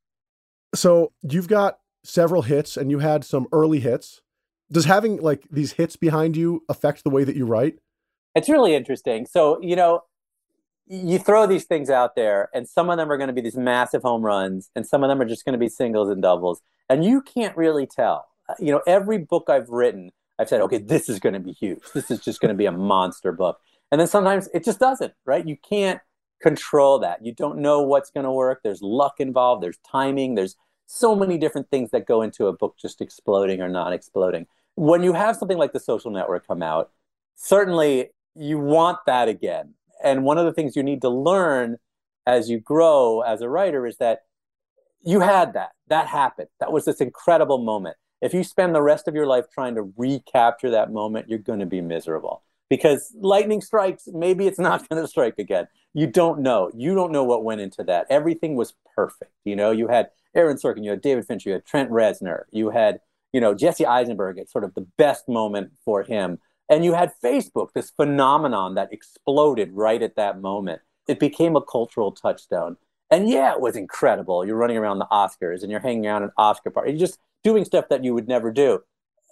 So 0.74 1.12
you've 1.22 1.50
got 1.50 1.80
several 2.06 2.44
hits 2.44 2.78
and 2.78 2.90
you 2.90 3.00
had 3.00 3.26
some 3.26 3.46
early 3.52 3.82
hits. 3.82 4.22
Does 4.72 4.86
having 4.86 5.18
like 5.18 5.44
these 5.52 5.74
hits 5.74 5.96
behind 5.96 6.38
you 6.38 6.64
affect 6.70 7.04
the 7.04 7.10
way 7.10 7.24
that 7.24 7.36
you 7.36 7.46
write? 7.46 7.80
It's 8.36 8.50
really 8.50 8.76
interesting. 8.76 9.26
So, 9.26 9.60
you 9.62 9.76
know, 9.76 10.04
you 10.88 11.20
throw 11.20 11.46
these 11.46 11.66
things 11.66 11.90
out 11.90 12.16
there 12.16 12.50
and 12.54 12.68
some 12.68 12.90
of 12.90 12.98
them 12.98 13.12
are 13.12 13.18
going 13.18 13.28
to 13.28 13.34
be 13.34 13.42
these 13.42 13.58
massive 13.58 14.02
home 14.02 14.24
runs 14.24 14.70
and 14.76 14.88
some 14.88 15.04
of 15.04 15.10
them 15.10 15.22
are 15.22 15.26
just 15.26 15.46
going 15.46 15.54
to 15.54 15.60
be 15.60 15.70
singles 15.70 16.10
and 16.10 16.22
doubles 16.22 16.62
and 16.90 17.06
you 17.06 17.22
can't 17.22 17.56
really 17.56 17.86
tell. 17.86 18.28
Uh, 18.48 18.56
you 18.60 18.72
know, 18.72 18.82
every 18.88 19.20
book 19.20 19.50
I've 19.50 19.70
written, 19.70 20.12
I've 20.40 20.50
said, 20.50 20.62
okay, 20.62 20.80
this 20.80 21.10
is 21.10 21.20
going 21.20 21.34
to 21.34 21.40
be 21.40 21.52
huge. 21.52 21.80
This 21.94 22.10
is 22.10 22.20
just 22.20 22.42
going 22.42 22.50
to 22.50 22.58
be 22.58 22.66
a 22.66 22.72
monster 22.72 23.32
book. 23.32 23.60
And 23.92 24.00
then 24.00 24.08
sometimes 24.08 24.50
it 24.54 24.64
just 24.64 24.80
doesn't, 24.80 25.14
right? 25.26 25.48
You 25.48 25.58
can't 25.58 26.00
control 26.42 27.00
that. 27.00 27.24
You 27.26 27.34
don't 27.34 27.60
know 27.60 27.82
what's 27.82 28.10
going 28.10 28.24
to 28.24 28.32
work. 28.32 28.62
There's 28.64 28.82
luck 28.82 29.16
involved, 29.20 29.62
there's 29.62 29.80
timing, 29.90 30.36
there's 30.36 30.56
so 30.86 31.16
many 31.16 31.38
different 31.38 31.70
things 31.70 31.92
that 31.92 32.08
go 32.08 32.22
into 32.24 32.48
a 32.48 32.54
book 32.54 32.76
just 32.82 33.00
exploding 33.00 33.62
or 33.62 33.70
not 33.70 33.94
exploding. 33.94 34.48
When 34.80 35.04
you 35.04 35.12
have 35.12 35.36
something 35.36 35.58
like 35.58 35.74
The 35.74 35.80
Social 35.82 36.10
Network 36.10 36.48
come 36.48 36.64
out, 36.64 36.92
certainly 37.36 38.12
you 38.34 38.58
want 38.58 39.00
that 39.08 39.28
again. 39.28 39.74
And 40.02 40.24
one 40.24 40.38
of 40.38 40.46
the 40.46 40.54
things 40.54 40.78
you 40.78 40.84
need 40.84 41.02
to 41.02 41.10
learn 41.10 41.80
as 42.26 42.50
you 42.50 42.62
grow 42.62 43.20
as 43.20 43.42
a 43.42 43.50
writer 43.50 43.86
is 43.86 43.98
that 43.98 44.20
you 45.02 45.20
had 45.20 45.52
that. 45.52 45.72
That 45.88 46.08
happened. 46.08 46.48
That 46.62 46.72
was 46.72 46.86
this 46.86 47.02
incredible 47.02 47.58
moment. 47.58 47.98
If 48.22 48.34
you 48.34 48.42
spend 48.42 48.74
the 48.74 48.82
rest 48.82 49.10
of 49.10 49.16
your 49.16 49.28
life 49.28 49.48
trying 49.54 49.76
to 49.76 49.92
recapture 49.98 50.70
that 50.72 50.94
moment, 50.94 51.28
you're 51.28 51.40
going 51.40 51.60
to 51.60 51.66
be 51.66 51.82
miserable 51.82 52.44
because 52.70 53.14
lightning 53.20 53.60
strikes 53.60 54.08
maybe 54.14 54.48
it's 54.48 54.60
not 54.60 54.88
going 54.90 55.02
to 55.02 55.08
strike 55.08 55.40
again 55.40 55.68
you 55.94 56.06
don't 56.06 56.40
know 56.40 56.70
you 56.76 56.94
don't 56.94 57.12
know 57.12 57.24
what 57.24 57.44
went 57.44 57.60
into 57.60 57.84
that 57.84 58.06
everything 58.10 58.56
was 58.56 58.76
perfect 58.96 59.32
you 59.44 59.56
know 59.56 59.72
you 59.72 59.88
had 59.88 60.12
aaron 60.36 60.56
sorkin 60.56 60.84
you 60.84 60.92
had 60.92 61.02
david 61.02 61.26
fincher 61.26 61.50
you 61.50 61.54
had 61.54 61.66
trent 61.66 61.90
reznor 61.90 62.44
you 62.52 62.70
had 62.70 63.00
you 63.34 63.42
know 63.42 63.54
jesse 63.54 63.86
eisenberg 63.86 64.38
at 64.38 64.50
sort 64.50 64.64
of 64.64 64.74
the 64.76 64.86
best 64.98 65.28
moment 65.28 65.72
for 65.84 66.04
him. 66.04 66.40
And 66.72 66.86
you 66.86 66.94
had 66.94 67.12
facebook 67.24 67.70
this 67.74 67.92
phenomenon 67.92 68.76
that 68.76 68.94
exploded 68.94 69.72
right 69.74 70.02
at 70.02 70.16
that 70.16 70.42
moment. 70.42 70.82
It 71.08 71.20
became 71.20 71.56
a 71.56 71.62
cultural 71.62 72.12
touchstone. 72.12 72.78
And 73.12 73.30
yeah 73.30 73.54
it 73.54 73.62
was 73.62 73.76
incredible. 73.76 74.46
You're 74.46 74.58
running 74.58 74.78
around 74.78 75.00
the 75.00 75.08
oscars 75.12 75.62
and 75.62 75.72
you're 75.72 75.80
hanging 75.80 76.08
out 76.08 76.22
at 76.22 76.28
an 76.28 76.34
oscar 76.38 76.70
party 76.70 76.92
you're 76.92 77.00
just 77.00 77.20
doing 77.44 77.66
stuff 77.66 77.86
that 77.90 78.04
you 78.04 78.14
would 78.14 78.28
never 78.28 78.52
do. 78.52 78.80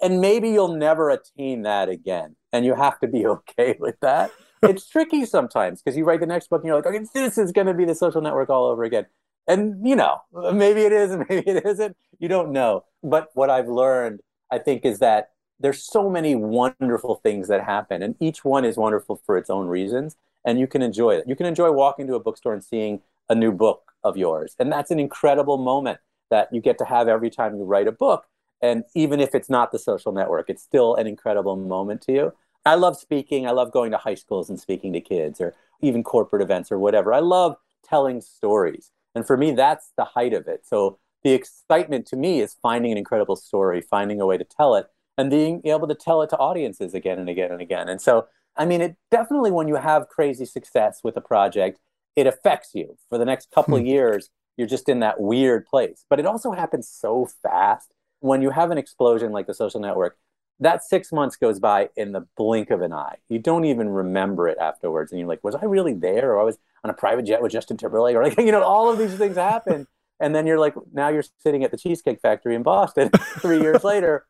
And 0.01 0.21
maybe 0.21 0.49
you'll 0.49 0.75
never 0.75 1.09
attain 1.09 1.63
that 1.63 1.89
again. 1.89 2.35
And 2.53 2.65
you 2.65 2.75
have 2.75 2.99
to 2.99 3.07
be 3.07 3.25
okay 3.35 3.75
with 3.79 3.99
that. 4.01 4.31
It's 4.63 4.89
tricky 4.89 5.23
sometimes 5.25 5.83
because 5.83 5.95
you 5.95 6.03
write 6.03 6.19
the 6.19 6.25
next 6.25 6.49
book 6.49 6.61
and 6.61 6.67
you're 6.67 6.77
like 6.77 6.87
okay 6.87 7.05
this 7.13 7.37
is 7.37 7.51
going 7.51 7.67
to 7.67 7.75
be 7.75 7.85
the 7.85 7.93
social 7.93 8.21
network 8.21 8.49
all 8.49 8.65
over 8.65 8.83
again 8.83 9.05
and 9.47 9.87
you 9.87 9.95
know 9.95 10.21
maybe 10.53 10.81
it 10.81 10.91
is 10.91 11.11
and 11.11 11.25
maybe 11.29 11.49
it 11.49 11.65
isn't 11.65 11.95
you 12.19 12.27
don't 12.27 12.51
know 12.51 12.83
but 13.03 13.29
what 13.33 13.49
i've 13.49 13.67
learned 13.67 14.19
i 14.51 14.57
think 14.57 14.85
is 14.85 14.99
that 14.99 15.29
there's 15.59 15.83
so 15.83 16.09
many 16.09 16.35
wonderful 16.35 17.15
things 17.15 17.47
that 17.47 17.63
happen, 17.63 18.01
and 18.03 18.15
each 18.19 18.45
one 18.45 18.63
is 18.65 18.77
wonderful 18.77 19.21
for 19.25 19.37
its 19.37 19.49
own 19.49 19.67
reasons, 19.67 20.15
and 20.45 20.59
you 20.59 20.67
can 20.67 20.81
enjoy 20.81 21.15
it. 21.15 21.25
You 21.27 21.35
can 21.35 21.45
enjoy 21.45 21.71
walking 21.71 22.07
to 22.07 22.15
a 22.15 22.19
bookstore 22.19 22.53
and 22.53 22.63
seeing 22.63 23.01
a 23.29 23.35
new 23.35 23.51
book 23.51 23.93
of 24.03 24.17
yours, 24.17 24.55
and 24.59 24.71
that's 24.71 24.91
an 24.91 24.99
incredible 24.99 25.57
moment 25.57 25.99
that 26.29 26.49
you 26.51 26.61
get 26.61 26.77
to 26.77 26.85
have 26.85 27.07
every 27.07 27.29
time 27.29 27.55
you 27.55 27.63
write 27.63 27.87
a 27.87 27.91
book. 27.91 28.25
And 28.61 28.83
even 28.95 29.19
if 29.19 29.33
it's 29.33 29.49
not 29.49 29.71
the 29.71 29.79
social 29.79 30.11
network, 30.11 30.49
it's 30.49 30.63
still 30.63 30.95
an 30.95 31.07
incredible 31.07 31.55
moment 31.55 32.01
to 32.03 32.11
you. 32.11 32.33
I 32.65 32.75
love 32.75 32.97
speaking. 32.97 33.47
I 33.47 33.51
love 33.51 33.71
going 33.71 33.91
to 33.91 33.97
high 33.97 34.15
schools 34.15 34.49
and 34.49 34.59
speaking 34.59 34.91
to 34.93 34.99
kids 34.99 35.39
or 35.39 35.53
even 35.81 36.03
corporate 36.03 36.41
events 36.41 36.71
or 36.71 36.79
whatever. 36.79 37.13
I 37.13 37.19
love 37.19 37.55
telling 37.83 38.19
stories. 38.19 38.91
And 39.17 39.25
for 39.25 39.35
me, 39.35 39.51
that's 39.51 39.91
the 39.97 40.05
height 40.05 40.33
of 40.33 40.47
it. 40.47 40.65
So 40.65 40.99
the 41.23 41.31
excitement 41.31 42.05
to 42.07 42.15
me 42.15 42.39
is 42.39 42.55
finding 42.61 42.91
an 42.91 42.99
incredible 42.99 43.35
story, 43.35 43.81
finding 43.81 44.21
a 44.21 44.27
way 44.27 44.37
to 44.37 44.43
tell 44.43 44.75
it, 44.75 44.85
and 45.17 45.31
being 45.31 45.61
able 45.65 45.87
to 45.87 45.95
tell 45.95 46.21
it 46.21 46.29
to 46.29 46.37
audiences 46.37 46.93
again 46.93 47.17
and 47.17 47.27
again 47.27 47.51
and 47.51 47.59
again. 47.59 47.89
And 47.89 47.99
so, 47.99 48.27
I 48.55 48.65
mean, 48.65 48.79
it 48.79 48.95
definitely, 49.09 49.49
when 49.49 49.67
you 49.67 49.75
have 49.75 50.07
crazy 50.07 50.45
success 50.45 51.01
with 51.03 51.17
a 51.17 51.21
project, 51.21 51.79
it 52.15 52.27
affects 52.27 52.75
you 52.75 52.95
for 53.09 53.17
the 53.17 53.25
next 53.25 53.49
couple 53.49 53.73
of 53.73 53.81
hmm. 53.81 53.87
years. 53.87 54.29
You're 54.55 54.67
just 54.67 54.87
in 54.87 54.99
that 54.99 55.19
weird 55.19 55.65
place. 55.65 56.05
But 56.09 56.19
it 56.19 56.27
also 56.27 56.51
happens 56.51 56.87
so 56.87 57.27
fast. 57.41 57.91
When 58.19 58.43
you 58.43 58.51
have 58.51 58.69
an 58.69 58.77
explosion 58.77 59.31
like 59.31 59.47
the 59.47 59.53
social 59.55 59.79
network, 59.79 60.17
that 60.59 60.83
six 60.83 61.11
months 61.11 61.35
goes 61.35 61.59
by 61.59 61.89
in 61.95 62.11
the 62.11 62.27
blink 62.35 62.69
of 62.69 62.81
an 62.81 62.93
eye. 62.93 63.17
You 63.29 63.39
don't 63.39 63.65
even 63.65 63.89
remember 63.89 64.47
it 64.47 64.57
afterwards. 64.59 65.11
And 65.11 65.19
you're 65.19 65.27
like, 65.27 65.43
was 65.43 65.55
I 65.55 65.65
really 65.65 65.93
there? 65.93 66.33
Or 66.33 66.39
I 66.39 66.43
was 66.43 66.57
on 66.83 66.89
a 66.89 66.93
private 66.93 67.23
jet 67.23 67.41
with 67.41 67.51
Justin 67.51 67.77
Timberlake? 67.77 68.15
Or 68.15 68.23
like, 68.23 68.37
you 68.37 68.51
know, 68.51 68.63
all 68.63 68.91
of 68.91 68.97
these 68.97 69.15
things 69.15 69.35
happen. 69.35 69.87
and 70.19 70.33
then 70.33 70.47
you're 70.47 70.59
like, 70.59 70.73
now 70.93 71.09
you're 71.09 71.23
sitting 71.39 71.63
at 71.63 71.71
the 71.71 71.77
Cheesecake 71.77 72.19
Factory 72.21 72.55
in 72.55 72.63
Boston 72.63 73.09
three 73.39 73.61
years 73.61 73.83
later, 73.83 74.25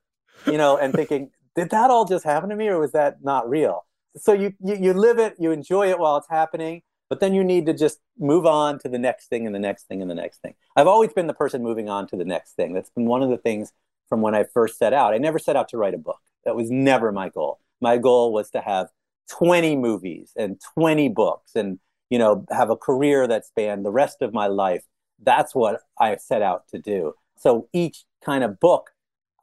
you 0.45 0.57
know, 0.57 0.77
and 0.77 0.93
thinking, 0.93 1.31
did 1.55 1.69
that 1.71 1.89
all 1.89 2.05
just 2.05 2.23
happen 2.23 2.49
to 2.49 2.55
me 2.55 2.67
or 2.67 2.79
was 2.79 2.91
that 2.91 3.23
not 3.23 3.49
real? 3.49 3.85
So 4.17 4.33
you, 4.33 4.53
you, 4.63 4.75
you 4.75 4.93
live 4.93 5.19
it, 5.19 5.35
you 5.39 5.51
enjoy 5.51 5.89
it 5.89 5.99
while 5.99 6.17
it's 6.17 6.29
happening, 6.29 6.81
but 7.09 7.19
then 7.19 7.33
you 7.33 7.43
need 7.43 7.65
to 7.67 7.73
just 7.73 7.99
move 8.17 8.45
on 8.45 8.79
to 8.79 8.89
the 8.89 8.99
next 8.99 9.27
thing 9.27 9.45
and 9.45 9.55
the 9.55 9.59
next 9.59 9.87
thing 9.87 10.01
and 10.01 10.09
the 10.09 10.15
next 10.15 10.41
thing. 10.41 10.55
I've 10.75 10.87
always 10.87 11.13
been 11.13 11.27
the 11.27 11.33
person 11.33 11.63
moving 11.63 11.89
on 11.89 12.07
to 12.07 12.15
the 12.15 12.25
next 12.25 12.53
thing. 12.53 12.73
That's 12.73 12.89
been 12.89 13.05
one 13.05 13.23
of 13.23 13.29
the 13.29 13.37
things 13.37 13.71
from 14.09 14.21
when 14.21 14.35
I 14.35 14.43
first 14.43 14.77
set 14.77 14.93
out. 14.93 15.13
I 15.13 15.17
never 15.17 15.39
set 15.39 15.55
out 15.55 15.69
to 15.69 15.77
write 15.77 15.93
a 15.93 15.99
book. 15.99 16.19
That 16.45 16.55
was 16.55 16.69
never 16.69 17.11
my 17.11 17.29
goal. 17.29 17.59
My 17.81 17.97
goal 17.97 18.33
was 18.33 18.49
to 18.51 18.61
have 18.61 18.89
20 19.29 19.75
movies 19.75 20.31
and 20.35 20.59
20 20.75 21.09
books 21.09 21.55
and 21.55 21.79
you 22.09 22.17
know 22.17 22.45
have 22.51 22.69
a 22.69 22.75
career 22.75 23.27
that 23.27 23.45
spanned 23.45 23.85
the 23.85 23.91
rest 23.91 24.21
of 24.21 24.33
my 24.33 24.47
life. 24.47 24.83
That's 25.21 25.55
what 25.55 25.81
I 25.99 26.15
set 26.17 26.41
out 26.41 26.67
to 26.69 26.79
do. 26.79 27.13
So 27.37 27.67
each 27.73 28.05
kind 28.23 28.43
of 28.43 28.59
book 28.59 28.91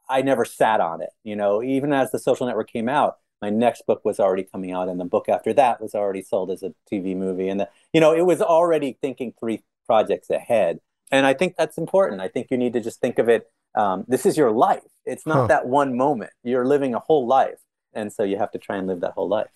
I 0.09 0.21
never 0.21 0.45
sat 0.45 0.79
on 0.79 1.01
it, 1.01 1.09
you 1.23 1.35
know, 1.35 1.63
even 1.63 1.91
as 1.91 2.11
the 2.11 2.19
social 2.19 2.45
network 2.45 2.71
came 2.71 2.87
out, 2.87 3.17
my 3.41 3.49
next 3.49 3.85
book 3.85 4.05
was 4.05 4.19
already 4.19 4.43
coming 4.43 4.71
out 4.71 4.87
and 4.87 4.99
the 4.99 5.05
book 5.05 5.27
after 5.27 5.53
that 5.53 5.81
was 5.81 5.95
already 5.95 6.21
sold 6.21 6.51
as 6.51 6.63
a 6.63 6.73
TV 6.91 7.15
movie 7.15 7.49
and 7.49 7.59
the, 7.59 7.69
you 7.93 7.99
know, 7.99 8.13
it 8.13 8.21
was 8.21 8.41
already 8.41 8.97
thinking 9.01 9.33
three 9.39 9.63
projects 9.85 10.29
ahead. 10.29 10.79
And 11.11 11.25
I 11.25 11.33
think 11.33 11.55
that's 11.57 11.77
important. 11.77 12.21
I 12.21 12.27
think 12.27 12.47
you 12.49 12.57
need 12.57 12.73
to 12.73 12.81
just 12.81 12.99
think 12.99 13.19
of 13.19 13.29
it 13.29 13.49
um, 13.75 14.05
this 14.07 14.25
is 14.25 14.37
your 14.37 14.51
life. 14.51 14.83
It's 15.05 15.25
not 15.25 15.37
huh. 15.37 15.47
that 15.47 15.67
one 15.67 15.97
moment. 15.97 16.31
You're 16.43 16.65
living 16.65 16.95
a 16.95 16.99
whole 16.99 17.27
life. 17.27 17.59
And 17.93 18.11
so 18.11 18.23
you 18.23 18.37
have 18.37 18.51
to 18.51 18.57
try 18.57 18.77
and 18.77 18.87
live 18.87 19.01
that 19.01 19.11
whole 19.11 19.27
life. 19.27 19.49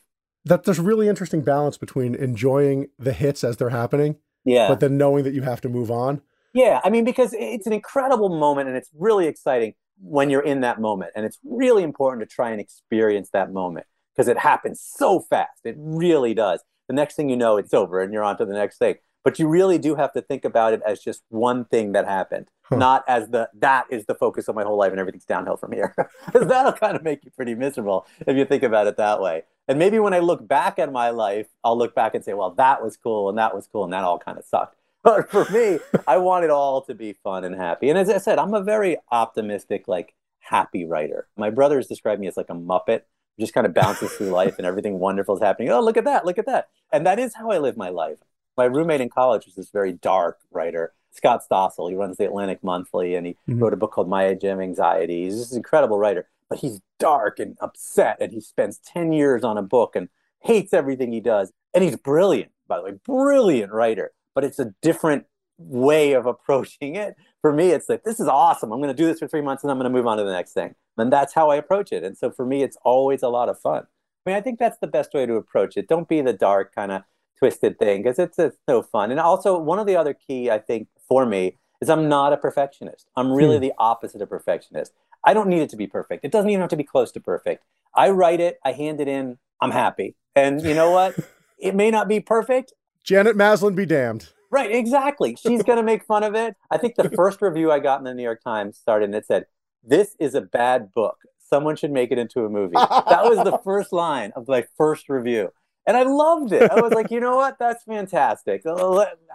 That 0.46 0.64
there's 0.64 0.80
really 0.80 1.08
interesting 1.08 1.42
balance 1.42 1.78
between 1.78 2.16
enjoying 2.16 2.88
the 2.98 3.14
hits 3.14 3.44
as 3.44 3.58
they're 3.58 3.70
happening, 3.70 4.18
yeah, 4.46 4.68
but 4.68 4.80
then 4.80 4.98
knowing 4.98 5.24
that 5.24 5.34
you 5.34 5.42
have 5.42 5.62
to 5.62 5.70
move 5.70 5.92
on. 5.92 6.22
Yeah, 6.54 6.82
I 6.84 6.90
mean, 6.90 7.06
because 7.06 7.34
it's 7.38 7.68
an 7.68 7.74
incredible 7.74 8.30
moment 8.30 8.68
and 8.68 8.78
it's 8.78 8.90
really 8.98 9.28
exciting 9.28 9.74
when 10.02 10.30
you're 10.30 10.42
in 10.42 10.62
that 10.62 10.80
moment. 10.80 11.12
And 11.16 11.26
it's 11.26 11.38
really 11.44 11.84
important 11.84 12.28
to 12.28 12.34
try 12.34 12.50
and 12.50 12.60
experience 12.60 13.30
that 13.34 13.52
moment 13.52 13.86
because 14.16 14.28
it 14.28 14.38
happens 14.38 14.82
so 14.82 15.20
fast. 15.20 15.60
It 15.64 15.76
really 15.78 16.34
does. 16.34 16.64
The 16.88 16.94
next 16.94 17.16
thing 17.16 17.30
you 17.30 17.38
know, 17.38 17.58
it's 17.58 17.74
over 17.74 18.02
and 18.02 18.12
you're 18.12 18.24
on 18.24 18.38
to 18.38 18.46
the 18.46 18.54
next 18.54 18.78
thing 18.78 18.96
but 19.24 19.38
you 19.38 19.48
really 19.48 19.78
do 19.78 19.96
have 19.96 20.14
to 20.14 20.22
think 20.22 20.46
about 20.46 20.74
it 20.74 20.82
as 20.86 21.00
just 21.00 21.24
one 21.30 21.66
thing 21.66 21.92
that 21.92 22.06
happened 22.06 22.50
huh. 22.64 22.78
not 22.78 23.04
as 23.08 23.30
the 23.30 23.50
that 23.54 23.86
is 23.90 24.06
the 24.06 24.16
focus 24.16 24.48
of 24.48 24.56
my 24.56 24.64
whole 24.64 24.78
life 24.78 24.92
and 24.92 25.00
everything's 25.00 25.26
downhill 25.26 25.58
from 25.58 25.72
here 25.72 25.94
because 26.26 26.48
that'll 26.48 26.74
kind 26.74 26.96
of 26.96 27.04
make 27.04 27.24
you 27.24 27.32
pretty 27.32 27.56
miserable 27.56 28.06
if 28.26 28.36
you 28.36 28.46
think 28.46 28.64
about 28.64 28.88
it 28.88 28.98
that 28.98 29.22
way 29.22 29.44
and 29.70 29.80
maybe 29.80 30.00
when 30.00 30.14
i 30.14 30.20
look 30.20 30.46
back 30.46 30.78
at 30.80 30.92
my 30.92 31.10
life 31.12 31.48
i'll 31.64 31.78
look 31.78 31.96
back 31.96 32.14
and 32.14 32.26
say 32.26 32.34
well 32.34 32.52
that 32.52 32.84
was 32.84 32.98
cool 32.98 33.30
and 33.30 33.38
that 33.38 33.56
was 33.56 33.70
cool 33.72 33.86
and 33.86 33.94
that 33.94 34.04
all 34.04 34.20
kind 34.20 34.38
of 34.38 34.44
sucked. 34.44 34.76
But 35.04 35.32
for 35.32 35.46
me 35.50 35.80
i 36.08 36.18
want 36.18 36.44
it 36.44 36.52
all 36.52 36.82
to 36.82 36.94
be 36.94 37.14
fun 37.24 37.46
and 37.46 37.56
happy. 37.56 37.90
And 37.90 37.98
as 37.98 38.10
i 38.10 38.18
said 38.18 38.38
i'm 38.38 38.54
a 38.54 38.62
very 38.62 38.98
optimistic 39.12 39.88
like 39.88 40.14
happy 40.40 40.86
writer. 40.86 41.28
My 41.38 41.50
brothers 41.52 41.88
describe 41.88 42.20
me 42.20 42.28
as 42.28 42.36
like 42.36 42.50
a 42.50 42.54
muppet 42.54 43.04
just 43.40 43.54
kind 43.54 43.66
of 43.66 43.74
bounces 43.74 44.12
through 44.12 44.32
life 44.32 44.56
and 44.58 44.68
everything 44.68 45.00
wonderful 45.00 45.38
is 45.38 45.42
happening. 45.42 45.70
Oh 45.70 45.80
look 45.80 45.96
at 45.96 46.04
that 46.04 46.26
look 46.26 46.38
at 46.38 46.48
that. 46.48 46.68
And 46.92 47.06
that 47.06 47.20
is 47.20 47.36
how 47.36 47.52
i 47.52 47.60
live 47.60 47.78
my 47.78 47.90
life. 47.90 48.20
My 48.58 48.66
roommate 48.66 49.00
in 49.00 49.10
college 49.10 49.46
was 49.46 49.56
this 49.56 49.70
very 49.70 49.94
dark 49.94 50.40
writer, 50.52 50.92
Scott 51.12 51.44
Stossel. 51.50 51.90
He 51.90 51.96
runs 51.96 52.18
the 52.18 52.26
Atlantic 52.26 52.62
Monthly 52.62 53.16
and 53.16 53.26
he 53.26 53.38
mm-hmm. 53.48 53.60
wrote 53.60 53.74
a 53.74 53.78
book 53.78 53.94
called 53.94 54.10
My 54.10 54.26
Age 54.26 54.44
of 54.44 54.60
Anxiety. 54.60 55.24
He's 55.24 55.38
just 55.38 55.54
an 55.54 55.58
incredible 55.58 55.98
writer, 55.98 56.28
but 56.50 56.60
he's 56.60 56.82
dark 57.00 57.40
and 57.40 57.58
upset 57.62 58.18
and 58.20 58.32
he 58.32 58.42
spends 58.42 58.80
10 58.80 59.14
years 59.14 59.44
on 59.44 59.58
a 59.58 59.62
book 59.62 59.96
and 59.96 60.10
hates 60.40 60.74
everything 60.74 61.12
he 61.12 61.20
does. 61.20 61.52
And 61.74 61.84
he's 61.84 61.96
brilliant, 61.96 62.52
by 62.68 62.78
the 62.78 62.84
way, 62.84 62.92
brilliant 63.06 63.72
writer, 63.72 64.12
but 64.34 64.44
it's 64.44 64.60
a 64.60 64.74
different 64.82 65.26
way 65.58 66.14
of 66.14 66.26
approaching 66.26 66.96
it. 66.96 67.16
For 67.42 67.54
me, 67.54 67.70
it's 67.72 67.88
like, 67.88 68.04
this 68.04 68.20
is 68.20 68.28
awesome. 68.28 68.72
I'm 68.72 68.82
going 68.82 68.94
to 68.94 69.02
do 69.02 69.06
this 69.06 69.20
for 69.20 69.28
three 69.28 69.42
months 69.42 69.64
and 69.64 69.72
I'm 69.72 69.78
going 69.78 69.92
to 69.92 69.96
move 69.96 70.08
on 70.08 70.18
to 70.18 70.24
the 70.24 70.32
next 70.32 70.54
thing. 70.54 70.76
And 70.98 71.14
that's 71.14 71.34
how 71.34 71.50
I 71.50 71.56
approach 71.56 71.92
it. 71.92 72.04
And 72.04 72.18
so 72.18 72.32
for 72.32 72.46
me, 72.46 72.64
it's 72.64 72.78
always 72.84 73.24
a 73.24 73.30
lot 73.30 73.50
of 73.50 73.60
fun. 73.60 73.84
I 73.84 74.30
mean, 74.30 74.36
I 74.36 74.42
think 74.42 74.60
that's 74.60 74.78
the 74.80 74.88
best 74.88 75.14
way 75.14 75.26
to 75.26 75.36
approach 75.36 75.78
it. 75.78 75.88
Don't 75.88 76.10
be 76.10 76.22
the 76.22 76.34
dark 76.34 76.76
kind 76.76 76.92
of 76.92 77.04
twisted 77.38 77.80
thing 77.80 78.04
because 78.04 78.20
it's, 78.20 78.38
it's 78.38 78.58
so 78.68 78.82
fun. 78.82 79.12
And 79.12 79.20
also, 79.20 79.58
one 79.58 79.80
of 79.80 79.88
the 79.88 79.96
other 79.96 80.14
key, 80.14 80.50
I 80.52 80.58
think, 80.60 80.88
for 81.08 81.26
me 81.26 81.58
is 81.82 81.90
I'm 81.90 82.10
not 82.10 82.34
a 82.34 82.38
perfectionist. 82.38 83.10
I'm 83.16 83.32
really 83.32 83.56
hmm. 83.58 83.62
the 83.62 83.74
opposite 83.78 84.22
of 84.22 84.30
perfectionist. 84.30 84.94
I 85.24 85.34
don't 85.34 85.48
need 85.48 85.62
it 85.62 85.70
to 85.70 85.78
be 85.78 85.88
perfect. 85.88 86.24
It 86.24 86.32
doesn't 86.32 86.50
even 86.50 86.62
have 86.62 86.70
to 86.70 86.78
be 86.78 86.84
close 86.84 87.12
to 87.14 87.20
perfect. 87.20 87.64
I 87.96 88.10
write 88.10 88.40
it, 88.40 88.60
I 88.64 88.72
hand 88.72 89.02
it 89.02 89.08
in, 89.08 89.38
I'm 89.62 89.72
happy. 89.72 90.16
And 90.36 90.62
you 90.62 90.74
know 90.74 90.92
what? 90.92 91.16
it 91.60 91.76
may 91.76 91.92
not 91.92 92.08
be 92.08 92.20
perfect. 92.20 92.74
Janet 93.04 93.36
Maslin 93.36 93.76
be 93.76 93.86
damned. 93.86 94.30
Right, 94.52 94.72
exactly. 94.72 95.36
She's 95.36 95.62
going 95.64 95.78
to 95.78 95.84
make 95.84 96.04
fun 96.04 96.24
of 96.24 96.36
it. 96.36 96.56
I 96.72 96.78
think 96.78 96.96
the 96.96 97.10
first 97.16 97.42
review 97.42 97.72
I 97.72 97.80
got 97.80 98.00
in 98.00 98.06
the 98.06 98.14
New 98.14 98.24
York 98.24 98.42
Times 98.44 98.78
started 98.78 99.06
and 99.06 99.16
it 99.16 99.26
said, 99.26 99.46
This 99.84 100.16
is 100.20 100.36
a 100.36 100.42
bad 100.42 100.92
book. 100.92 101.18
Someone 101.40 101.76
should 101.76 101.92
make 101.92 102.12
it 102.12 102.18
into 102.18 102.46
a 102.46 102.50
movie. 102.50 102.76
that 102.76 103.24
was 103.24 103.44
the 103.44 103.58
first 103.64 103.92
line 103.92 104.32
of 104.36 104.48
my 104.48 104.66
first 104.78 105.10
review. 105.10 105.52
And 105.88 105.98
I 105.98 106.04
loved 106.04 106.52
it. 106.52 106.70
I 106.70 106.82
was 106.82 106.94
like, 106.94 107.10
you 107.10 107.20
know 107.20 107.36
what? 107.36 107.58
That's 107.58 107.84
fantastic. 107.84 108.64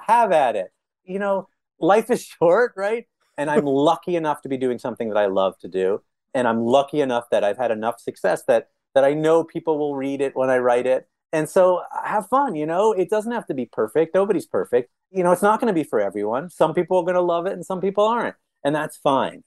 Have 0.07 0.31
at 0.31 0.55
it. 0.55 0.73
You 1.05 1.19
know, 1.19 1.49
life 1.81 2.11
is 2.11 2.25
short, 2.25 2.75
right? 2.77 3.07
And 3.37 3.51
I'm 3.51 3.67
lucky 3.67 4.17
enough 4.17 4.43
to 4.43 4.49
be 4.49 4.57
doing 4.57 4.79
something 4.79 5.09
that 5.09 5.19
I 5.19 5.27
love 5.27 5.59
to 5.61 5.69
do. 5.69 6.03
And 6.35 6.49
I'm 6.49 6.61
lucky 6.61 7.01
enough 7.01 7.31
that 7.31 7.45
I've 7.45 7.59
had 7.59 7.71
enough 7.71 8.01
success 8.01 8.43
that 8.49 8.69
that 8.95 9.05
I 9.05 9.13
know 9.13 9.43
people 9.43 9.79
will 9.79 9.97
read 9.97 10.21
it 10.21 10.37
when 10.37 10.51
I 10.51 10.59
write 10.59 10.87
it. 10.87 11.09
And 11.33 11.49
so 11.49 11.83
have 12.05 12.29
fun, 12.29 12.55
you 12.55 12.65
know, 12.65 12.93
it 12.93 13.11
doesn't 13.11 13.33
have 13.33 13.47
to 13.47 13.55
be 13.55 13.67
perfect. 13.67 14.15
Nobody's 14.15 14.47
perfect. 14.47 14.93
You 15.11 15.25
know, 15.25 15.33
it's 15.33 15.43
not 15.43 15.61
going 15.61 15.67
to 15.67 15.75
be 15.75 15.83
for 15.83 16.01
everyone. 16.01 16.49
Some 16.49 16.75
people 16.75 16.99
are 16.99 17.03
going 17.03 17.17
to 17.17 17.21
love 17.21 17.47
it 17.47 17.55
and 17.55 17.67
some 17.67 17.81
people 17.81 18.05
aren't. 18.05 18.37
And 18.63 18.75
that's 18.75 18.97
fine. 18.97 19.43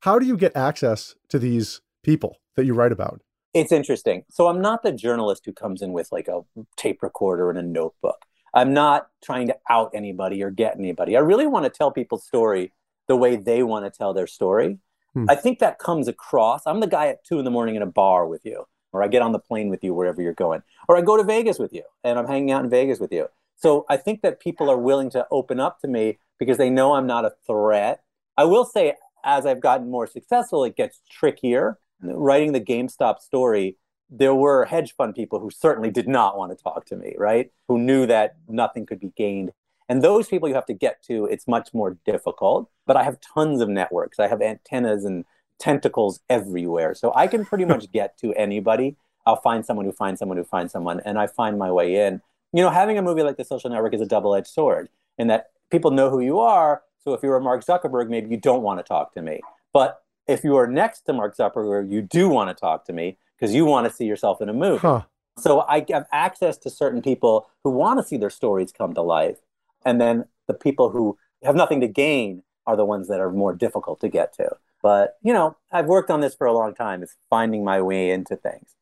How 0.00 0.18
do 0.18 0.26
you 0.26 0.36
get 0.36 0.56
access 0.56 1.14
to 1.28 1.38
these 1.38 1.82
people 2.02 2.38
that 2.56 2.64
you 2.64 2.72
write 2.72 2.92
about? 2.92 3.20
It's 3.52 3.70
interesting. 3.70 4.24
So 4.30 4.48
I'm 4.48 4.60
not 4.60 4.82
the 4.82 4.92
journalist 4.92 5.42
who 5.44 5.52
comes 5.52 5.82
in 5.82 5.92
with 5.92 6.10
like 6.10 6.26
a 6.26 6.40
tape 6.76 7.02
recorder 7.02 7.50
and 7.50 7.58
a 7.58 7.62
notebook. 7.62 8.24
I'm 8.54 8.72
not 8.72 9.08
trying 9.22 9.48
to 9.48 9.56
out 9.68 9.90
anybody 9.94 10.42
or 10.42 10.50
get 10.50 10.78
anybody. 10.78 11.16
I 11.16 11.20
really 11.20 11.46
want 11.46 11.64
to 11.64 11.70
tell 11.70 11.90
people's 11.90 12.24
story 12.24 12.72
the 13.06 13.16
way 13.16 13.36
they 13.36 13.62
want 13.62 13.84
to 13.84 13.96
tell 13.96 14.14
their 14.14 14.26
story. 14.26 14.78
Hmm. 15.12 15.26
I 15.28 15.34
think 15.34 15.58
that 15.58 15.78
comes 15.78 16.08
across. 16.08 16.62
I'm 16.66 16.80
the 16.80 16.86
guy 16.86 17.08
at 17.08 17.24
two 17.24 17.38
in 17.38 17.44
the 17.44 17.50
morning 17.50 17.74
in 17.74 17.82
a 17.82 17.86
bar 17.86 18.26
with 18.26 18.44
you, 18.44 18.66
or 18.92 19.02
I 19.02 19.08
get 19.08 19.22
on 19.22 19.32
the 19.32 19.38
plane 19.38 19.68
with 19.68 19.84
you 19.84 19.94
wherever 19.94 20.20
you're 20.22 20.32
going, 20.32 20.62
or 20.88 20.96
I 20.96 21.00
go 21.00 21.16
to 21.16 21.24
Vegas 21.24 21.58
with 21.58 21.72
you 21.72 21.84
and 22.02 22.18
I'm 22.18 22.26
hanging 22.26 22.50
out 22.50 22.64
in 22.64 22.70
Vegas 22.70 22.98
with 23.00 23.12
you. 23.12 23.28
So 23.56 23.86
I 23.88 23.96
think 23.96 24.22
that 24.22 24.40
people 24.40 24.70
are 24.70 24.76
willing 24.76 25.10
to 25.10 25.26
open 25.30 25.60
up 25.60 25.80
to 25.80 25.88
me 25.88 26.18
because 26.38 26.58
they 26.58 26.70
know 26.70 26.94
I'm 26.94 27.06
not 27.06 27.24
a 27.24 27.32
threat. 27.46 28.02
I 28.36 28.44
will 28.44 28.64
say, 28.64 28.94
as 29.24 29.46
I've 29.46 29.60
gotten 29.60 29.90
more 29.90 30.06
successful, 30.06 30.64
it 30.64 30.76
gets 30.76 31.00
trickier 31.08 31.78
writing 32.12 32.52
the 32.52 32.60
GameStop 32.60 33.20
story, 33.20 33.76
there 34.10 34.34
were 34.34 34.66
hedge 34.66 34.94
fund 34.94 35.14
people 35.14 35.40
who 35.40 35.50
certainly 35.50 35.90
did 35.90 36.08
not 36.08 36.36
want 36.36 36.56
to 36.56 36.62
talk 36.62 36.84
to 36.86 36.96
me, 36.96 37.14
right? 37.18 37.50
Who 37.68 37.78
knew 37.78 38.06
that 38.06 38.36
nothing 38.48 38.86
could 38.86 39.00
be 39.00 39.12
gained. 39.16 39.52
And 39.88 40.02
those 40.02 40.28
people 40.28 40.48
you 40.48 40.54
have 40.54 40.66
to 40.66 40.74
get 40.74 41.02
to, 41.04 41.26
it's 41.26 41.46
much 41.46 41.74
more 41.74 41.98
difficult. 42.06 42.70
But 42.86 42.96
I 42.96 43.02
have 43.02 43.18
tons 43.20 43.60
of 43.60 43.68
networks. 43.68 44.18
I 44.18 44.28
have 44.28 44.40
antennas 44.40 45.04
and 45.04 45.24
tentacles 45.58 46.20
everywhere. 46.28 46.94
So 46.94 47.12
I 47.14 47.26
can 47.26 47.44
pretty 47.44 47.64
much 47.64 47.92
get 47.92 48.18
to 48.18 48.32
anybody. 48.34 48.96
I'll 49.26 49.40
find 49.40 49.64
someone 49.64 49.86
who 49.86 49.92
finds 49.92 50.18
someone 50.18 50.36
who 50.36 50.44
finds 50.44 50.72
someone, 50.72 51.00
and 51.00 51.18
I 51.18 51.26
find 51.26 51.58
my 51.58 51.70
way 51.70 52.06
in. 52.06 52.20
You 52.52 52.62
know, 52.62 52.70
having 52.70 52.98
a 52.98 53.02
movie 53.02 53.22
like 53.22 53.36
The 53.36 53.44
Social 53.44 53.70
Network 53.70 53.94
is 53.94 54.00
a 54.00 54.06
double 54.06 54.34
edged 54.34 54.48
sword 54.48 54.88
in 55.18 55.28
that 55.28 55.50
people 55.70 55.90
know 55.90 56.10
who 56.10 56.20
you 56.20 56.40
are. 56.40 56.82
So 56.98 57.14
if 57.14 57.22
you're 57.22 57.36
a 57.36 57.40
Mark 57.40 57.64
Zuckerberg, 57.64 58.08
maybe 58.08 58.30
you 58.30 58.36
don't 58.36 58.62
want 58.62 58.80
to 58.80 58.84
talk 58.84 59.12
to 59.14 59.22
me. 59.22 59.40
But 59.72 60.02
if 60.26 60.44
you 60.44 60.56
are 60.56 60.66
next 60.66 61.02
to 61.02 61.12
Mark 61.12 61.36
Zuckerberg, 61.36 61.90
you 61.90 62.02
do 62.02 62.28
want 62.28 62.48
to 62.50 62.54
talk 62.54 62.84
to 62.86 62.92
me 62.92 63.18
because 63.36 63.54
you 63.54 63.64
want 63.64 63.88
to 63.88 63.92
see 63.92 64.04
yourself 64.04 64.40
in 64.40 64.48
a 64.48 64.54
movie. 64.54 64.78
Huh. 64.78 65.02
So 65.38 65.62
I 65.62 65.84
have 65.90 66.06
access 66.12 66.56
to 66.58 66.70
certain 66.70 67.02
people 67.02 67.50
who 67.64 67.70
want 67.70 67.98
to 67.98 68.04
see 68.06 68.16
their 68.16 68.30
stories 68.30 68.72
come 68.72 68.94
to 68.94 69.02
life. 69.02 69.38
And 69.84 70.00
then 70.00 70.24
the 70.46 70.54
people 70.54 70.90
who 70.90 71.16
have 71.42 71.56
nothing 71.56 71.80
to 71.80 71.88
gain 71.88 72.42
are 72.66 72.76
the 72.76 72.84
ones 72.84 73.08
that 73.08 73.20
are 73.20 73.30
more 73.30 73.54
difficult 73.54 74.00
to 74.00 74.08
get 74.08 74.34
to. 74.34 74.50
But, 74.82 75.14
you 75.22 75.32
know, 75.32 75.56
I've 75.72 75.86
worked 75.86 76.10
on 76.10 76.20
this 76.20 76.34
for 76.34 76.46
a 76.46 76.52
long 76.52 76.74
time. 76.74 77.02
It's 77.02 77.16
finding 77.30 77.64
my 77.64 77.80
way 77.80 78.10
into 78.10 78.36
things. 78.36 78.74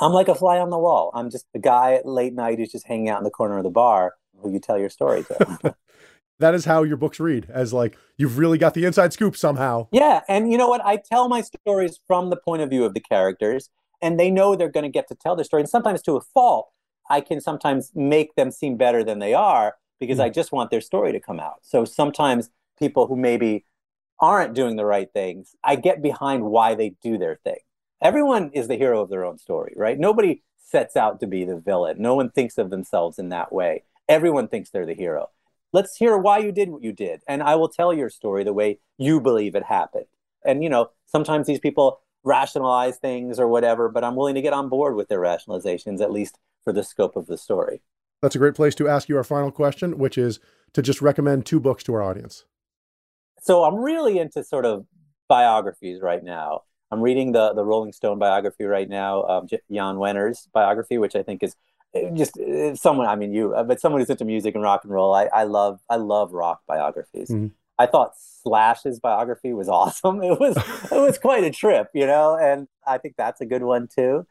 I'm 0.00 0.12
like 0.12 0.28
a 0.28 0.34
fly 0.34 0.58
on 0.58 0.70
the 0.70 0.78
wall. 0.78 1.10
I'm 1.14 1.30
just 1.30 1.46
a 1.54 1.58
guy 1.58 1.94
at 1.94 2.06
late 2.06 2.32
night 2.32 2.58
who's 2.58 2.72
just 2.72 2.86
hanging 2.86 3.10
out 3.10 3.18
in 3.18 3.24
the 3.24 3.30
corner 3.30 3.58
of 3.58 3.64
the 3.64 3.70
bar 3.70 4.14
who 4.40 4.50
you 4.50 4.58
tell 4.58 4.78
your 4.78 4.88
story 4.88 5.24
to. 5.24 5.74
that 6.38 6.54
is 6.54 6.64
how 6.64 6.82
your 6.82 6.96
books 6.96 7.20
read 7.20 7.46
as 7.50 7.74
like 7.74 7.98
you've 8.16 8.38
really 8.38 8.56
got 8.56 8.72
the 8.72 8.86
inside 8.86 9.12
scoop 9.12 9.36
somehow. 9.36 9.88
Yeah, 9.92 10.22
and 10.28 10.50
you 10.50 10.56
know 10.56 10.68
what? 10.68 10.82
I 10.84 10.96
tell 10.96 11.28
my 11.28 11.42
stories 11.42 12.00
from 12.06 12.30
the 12.30 12.36
point 12.36 12.62
of 12.62 12.70
view 12.70 12.84
of 12.84 12.94
the 12.94 13.00
characters 13.00 13.68
and 14.00 14.18
they 14.18 14.30
know 14.30 14.56
they're 14.56 14.70
going 14.70 14.84
to 14.84 14.90
get 14.90 15.08
to 15.08 15.14
tell 15.14 15.36
their 15.36 15.44
story 15.44 15.60
and 15.60 15.68
sometimes 15.68 16.00
to 16.02 16.16
a 16.16 16.20
fault. 16.20 16.70
I 17.10 17.20
can 17.20 17.40
sometimes 17.40 17.90
make 17.94 18.34
them 18.36 18.50
seem 18.50 18.76
better 18.76 19.04
than 19.04 19.18
they 19.18 19.34
are 19.34 19.74
because 20.00 20.18
mm. 20.18 20.24
I 20.24 20.30
just 20.30 20.50
want 20.50 20.70
their 20.70 20.80
story 20.80 21.12
to 21.12 21.20
come 21.20 21.38
out. 21.38 21.60
So 21.62 21.84
sometimes 21.84 22.50
people 22.78 23.06
who 23.06 23.16
maybe 23.16 23.64
aren't 24.18 24.54
doing 24.54 24.76
the 24.76 24.84
right 24.84 25.12
things, 25.12 25.54
I 25.62 25.76
get 25.76 26.02
behind 26.02 26.44
why 26.44 26.74
they 26.74 26.96
do 27.02 27.18
their 27.18 27.38
thing. 27.44 27.58
Everyone 28.02 28.50
is 28.52 28.66
the 28.66 28.76
hero 28.76 29.00
of 29.02 29.10
their 29.10 29.24
own 29.24 29.38
story, 29.38 29.74
right? 29.76 29.98
Nobody 29.98 30.42
sets 30.58 30.96
out 30.96 31.20
to 31.20 31.26
be 31.26 31.44
the 31.44 31.56
villain. 31.56 32.00
No 32.00 32.14
one 32.14 32.30
thinks 32.30 32.58
of 32.58 32.70
themselves 32.70 33.18
in 33.18 33.28
that 33.28 33.52
way. 33.52 33.84
Everyone 34.08 34.48
thinks 34.48 34.70
they're 34.70 34.86
the 34.86 34.94
hero. 34.94 35.28
Let's 35.72 35.96
hear 35.96 36.16
why 36.16 36.38
you 36.38 36.50
did 36.50 36.70
what 36.70 36.82
you 36.82 36.92
did. 36.92 37.20
And 37.28 37.42
I 37.42 37.54
will 37.54 37.68
tell 37.68 37.92
your 37.92 38.10
story 38.10 38.42
the 38.42 38.52
way 38.52 38.80
you 38.98 39.20
believe 39.20 39.54
it 39.54 39.64
happened. 39.64 40.06
And, 40.44 40.62
you 40.62 40.68
know, 40.68 40.90
sometimes 41.06 41.46
these 41.46 41.60
people 41.60 42.00
rationalize 42.24 42.96
things 42.96 43.38
or 43.38 43.48
whatever, 43.48 43.88
but 43.88 44.04
I'm 44.04 44.16
willing 44.16 44.34
to 44.34 44.42
get 44.42 44.52
on 44.52 44.68
board 44.68 44.96
with 44.96 45.08
their 45.08 45.20
rationalizations, 45.20 46.00
at 46.00 46.10
least 46.10 46.38
for 46.64 46.72
the 46.72 46.82
scope 46.82 47.16
of 47.16 47.26
the 47.26 47.38
story. 47.38 47.82
That's 48.22 48.34
a 48.34 48.38
great 48.38 48.54
place 48.54 48.74
to 48.76 48.88
ask 48.88 49.08
you 49.08 49.16
our 49.16 49.24
final 49.24 49.50
question, 49.50 49.98
which 49.98 50.18
is 50.18 50.40
to 50.74 50.82
just 50.82 51.00
recommend 51.00 51.46
two 51.46 51.60
books 51.60 51.82
to 51.84 51.94
our 51.94 52.02
audience 52.02 52.44
so 53.40 53.64
I'm 53.64 53.76
really 53.76 54.18
into 54.18 54.44
sort 54.44 54.66
of 54.66 54.86
biographies 55.28 56.00
right 56.00 56.22
now. 56.22 56.62
I'm 56.90 57.00
reading 57.00 57.32
the 57.32 57.52
the 57.54 57.64
Rolling 57.64 57.92
Stone 57.92 58.18
biography 58.18 58.64
right 58.64 58.88
now, 58.88 59.22
um, 59.24 59.46
Jan 59.46 59.96
Wenner's 59.96 60.48
biography, 60.52 60.98
which 60.98 61.14
I 61.14 61.22
think 61.22 61.42
is 61.42 61.54
eh, 61.94 62.10
just 62.10 62.38
eh, 62.38 62.74
someone. 62.74 63.06
I 63.06 63.16
mean, 63.16 63.32
you, 63.32 63.54
uh, 63.54 63.62
but 63.62 63.80
someone 63.80 64.00
who's 64.00 64.10
into 64.10 64.24
music 64.24 64.54
and 64.54 64.64
rock 64.64 64.82
and 64.84 64.92
roll. 64.92 65.14
I, 65.14 65.26
I 65.26 65.44
love 65.44 65.80
I 65.88 65.96
love 65.96 66.32
rock 66.32 66.62
biographies. 66.66 67.30
Mm-hmm. 67.30 67.48
I 67.78 67.86
thought 67.86 68.12
Slash's 68.42 69.00
biography 69.00 69.52
was 69.52 69.68
awesome. 69.68 70.22
It 70.22 70.38
was 70.38 70.56
it 70.90 71.00
was 71.00 71.18
quite 71.18 71.44
a 71.44 71.50
trip, 71.50 71.88
you 71.94 72.06
know, 72.06 72.36
and 72.36 72.66
I 72.86 72.98
think 72.98 73.14
that's 73.16 73.40
a 73.40 73.46
good 73.46 73.62
one 73.62 73.88
too. 73.88 74.26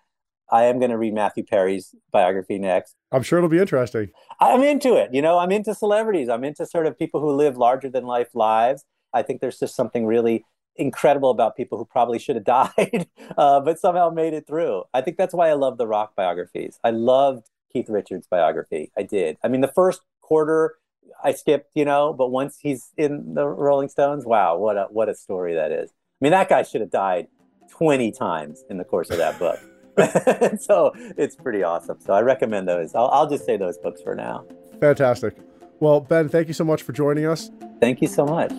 I 0.51 0.63
am 0.63 0.79
going 0.79 0.91
to 0.91 0.97
read 0.97 1.13
Matthew 1.13 1.43
Perry's 1.43 1.93
biography 2.11 2.57
next. 2.57 2.95
I'm 3.11 3.23
sure 3.23 3.39
it'll 3.39 3.49
be 3.49 3.59
interesting. 3.59 4.09
I'm 4.39 4.61
into 4.63 4.95
it. 4.95 5.13
You 5.13 5.21
know, 5.21 5.39
I'm 5.39 5.51
into 5.51 5.73
celebrities. 5.73 6.29
I'm 6.29 6.43
into 6.43 6.65
sort 6.65 6.85
of 6.85 6.97
people 6.97 7.19
who 7.19 7.31
live 7.31 7.57
larger 7.57 7.89
than 7.89 8.05
life 8.05 8.29
lives. 8.33 8.85
I 9.13 9.21
think 9.21 9.41
there's 9.41 9.59
just 9.59 9.75
something 9.75 10.05
really 10.05 10.45
incredible 10.75 11.29
about 11.29 11.57
people 11.57 11.77
who 11.77 11.85
probably 11.85 12.19
should 12.19 12.35
have 12.35 12.45
died, 12.77 13.07
uh, 13.37 13.59
but 13.59 13.79
somehow 13.79 14.09
made 14.09 14.33
it 14.33 14.47
through. 14.47 14.83
I 14.93 15.01
think 15.01 15.17
that's 15.17 15.33
why 15.33 15.49
I 15.49 15.53
love 15.53 15.77
the 15.77 15.87
rock 15.87 16.15
biographies. 16.15 16.79
I 16.83 16.91
loved 16.91 17.49
Keith 17.71 17.89
Richards' 17.89 18.27
biography. 18.27 18.91
I 18.97 19.03
did. 19.03 19.37
I 19.43 19.47
mean, 19.47 19.61
the 19.61 19.67
first 19.67 20.01
quarter 20.21 20.75
I 21.23 21.33
skipped, 21.33 21.71
you 21.75 21.85
know, 21.85 22.13
but 22.13 22.29
once 22.29 22.57
he's 22.59 22.91
in 22.97 23.33
the 23.33 23.47
Rolling 23.47 23.89
Stones, 23.89 24.25
wow, 24.25 24.57
what 24.57 24.77
a 24.77 24.87
what 24.89 25.09
a 25.09 25.15
story 25.15 25.55
that 25.55 25.71
is. 25.71 25.89
I 25.89 26.25
mean, 26.25 26.31
that 26.31 26.49
guy 26.49 26.63
should 26.63 26.81
have 26.81 26.91
died 26.91 27.27
20 27.71 28.11
times 28.11 28.63
in 28.69 28.77
the 28.77 28.83
course 28.83 29.09
of 29.09 29.17
that 29.17 29.39
book. 29.39 29.59
so 30.59 30.91
it's 31.17 31.35
pretty 31.35 31.63
awesome. 31.63 31.99
So 31.99 32.13
I 32.13 32.21
recommend 32.21 32.67
those. 32.67 32.95
I'll, 32.95 33.09
I'll 33.09 33.29
just 33.29 33.45
say 33.45 33.57
those 33.57 33.77
books 33.77 34.01
for 34.01 34.15
now. 34.15 34.45
Fantastic. 34.79 35.35
Well, 35.79 36.01
Ben, 36.01 36.29
thank 36.29 36.47
you 36.47 36.53
so 36.53 36.63
much 36.63 36.83
for 36.83 36.91
joining 36.91 37.25
us. 37.25 37.51
Thank 37.79 38.01
you 38.01 38.07
so 38.07 38.25
much. 38.25 38.51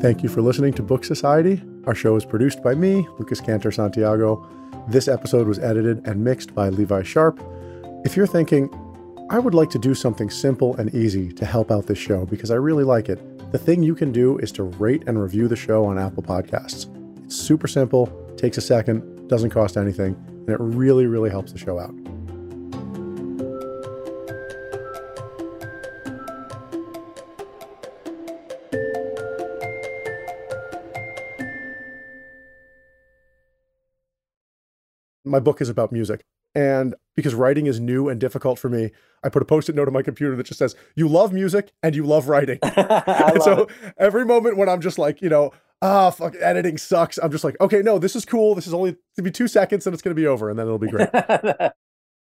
Thank 0.00 0.22
you 0.22 0.28
for 0.28 0.40
listening 0.40 0.72
to 0.74 0.82
Book 0.82 1.04
Society. 1.04 1.60
Our 1.86 1.94
show 1.94 2.14
is 2.14 2.24
produced 2.24 2.62
by 2.62 2.76
me, 2.76 3.08
Lucas 3.18 3.40
Cantor 3.40 3.72
Santiago. 3.72 4.46
This 4.86 5.08
episode 5.08 5.48
was 5.48 5.58
edited 5.58 6.06
and 6.06 6.22
mixed 6.22 6.54
by 6.54 6.68
Levi 6.68 7.02
Sharp. 7.02 7.42
If 8.04 8.16
you're 8.16 8.28
thinking, 8.28 8.68
I 9.28 9.40
would 9.40 9.54
like 9.54 9.70
to 9.70 9.78
do 9.80 9.92
something 9.92 10.30
simple 10.30 10.76
and 10.76 10.94
easy 10.94 11.32
to 11.32 11.44
help 11.44 11.72
out 11.72 11.86
this 11.86 11.98
show 11.98 12.24
because 12.24 12.52
I 12.52 12.54
really 12.54 12.84
like 12.84 13.08
it, 13.08 13.18
the 13.50 13.58
thing 13.58 13.82
you 13.82 13.96
can 13.96 14.12
do 14.12 14.38
is 14.38 14.52
to 14.52 14.62
rate 14.62 15.02
and 15.08 15.20
review 15.20 15.48
the 15.48 15.56
show 15.56 15.84
on 15.84 15.98
Apple 15.98 16.22
Podcasts. 16.22 16.86
It's 17.24 17.34
super 17.34 17.66
simple, 17.66 18.06
takes 18.36 18.56
a 18.56 18.60
second, 18.60 19.28
doesn't 19.28 19.50
cost 19.50 19.76
anything, 19.76 20.14
and 20.28 20.50
it 20.50 20.60
really, 20.60 21.06
really 21.06 21.28
helps 21.28 21.50
the 21.50 21.58
show 21.58 21.80
out. 21.80 21.92
my 35.24 35.40
book 35.40 35.60
is 35.60 35.68
about 35.68 35.92
music. 35.92 36.24
And 36.56 36.94
because 37.16 37.34
writing 37.34 37.66
is 37.66 37.78
new 37.78 38.08
and 38.08 38.18
difficult 38.18 38.58
for 38.58 38.70
me, 38.70 38.90
I 39.22 39.28
put 39.28 39.42
a 39.42 39.44
post 39.44 39.68
it 39.68 39.74
note 39.74 39.88
on 39.88 39.94
my 39.94 40.02
computer 40.02 40.34
that 40.36 40.46
just 40.46 40.58
says, 40.58 40.74
You 40.94 41.06
love 41.06 41.30
music 41.30 41.70
and 41.82 41.94
you 41.94 42.04
love 42.04 42.28
writing. 42.28 42.58
and 42.62 43.42
so 43.42 43.64
it. 43.64 43.94
every 43.98 44.24
moment 44.24 44.56
when 44.56 44.68
I'm 44.68 44.80
just 44.80 44.98
like, 44.98 45.20
you 45.20 45.28
know, 45.28 45.52
ah, 45.82 46.10
fuck, 46.10 46.34
editing 46.40 46.78
sucks, 46.78 47.18
I'm 47.18 47.30
just 47.30 47.44
like, 47.44 47.60
okay, 47.60 47.82
no, 47.82 47.98
this 47.98 48.16
is 48.16 48.24
cool. 48.24 48.54
This 48.54 48.66
is 48.66 48.72
only 48.72 48.96
to 49.16 49.22
be 49.22 49.30
two 49.30 49.48
seconds 49.48 49.86
and 49.86 49.92
it's 49.92 50.02
going 50.02 50.16
to 50.16 50.20
be 50.20 50.26
over 50.26 50.48
and 50.48 50.58
then 50.58 50.66
it'll 50.66 50.78
be 50.78 50.88
great. 50.88 51.08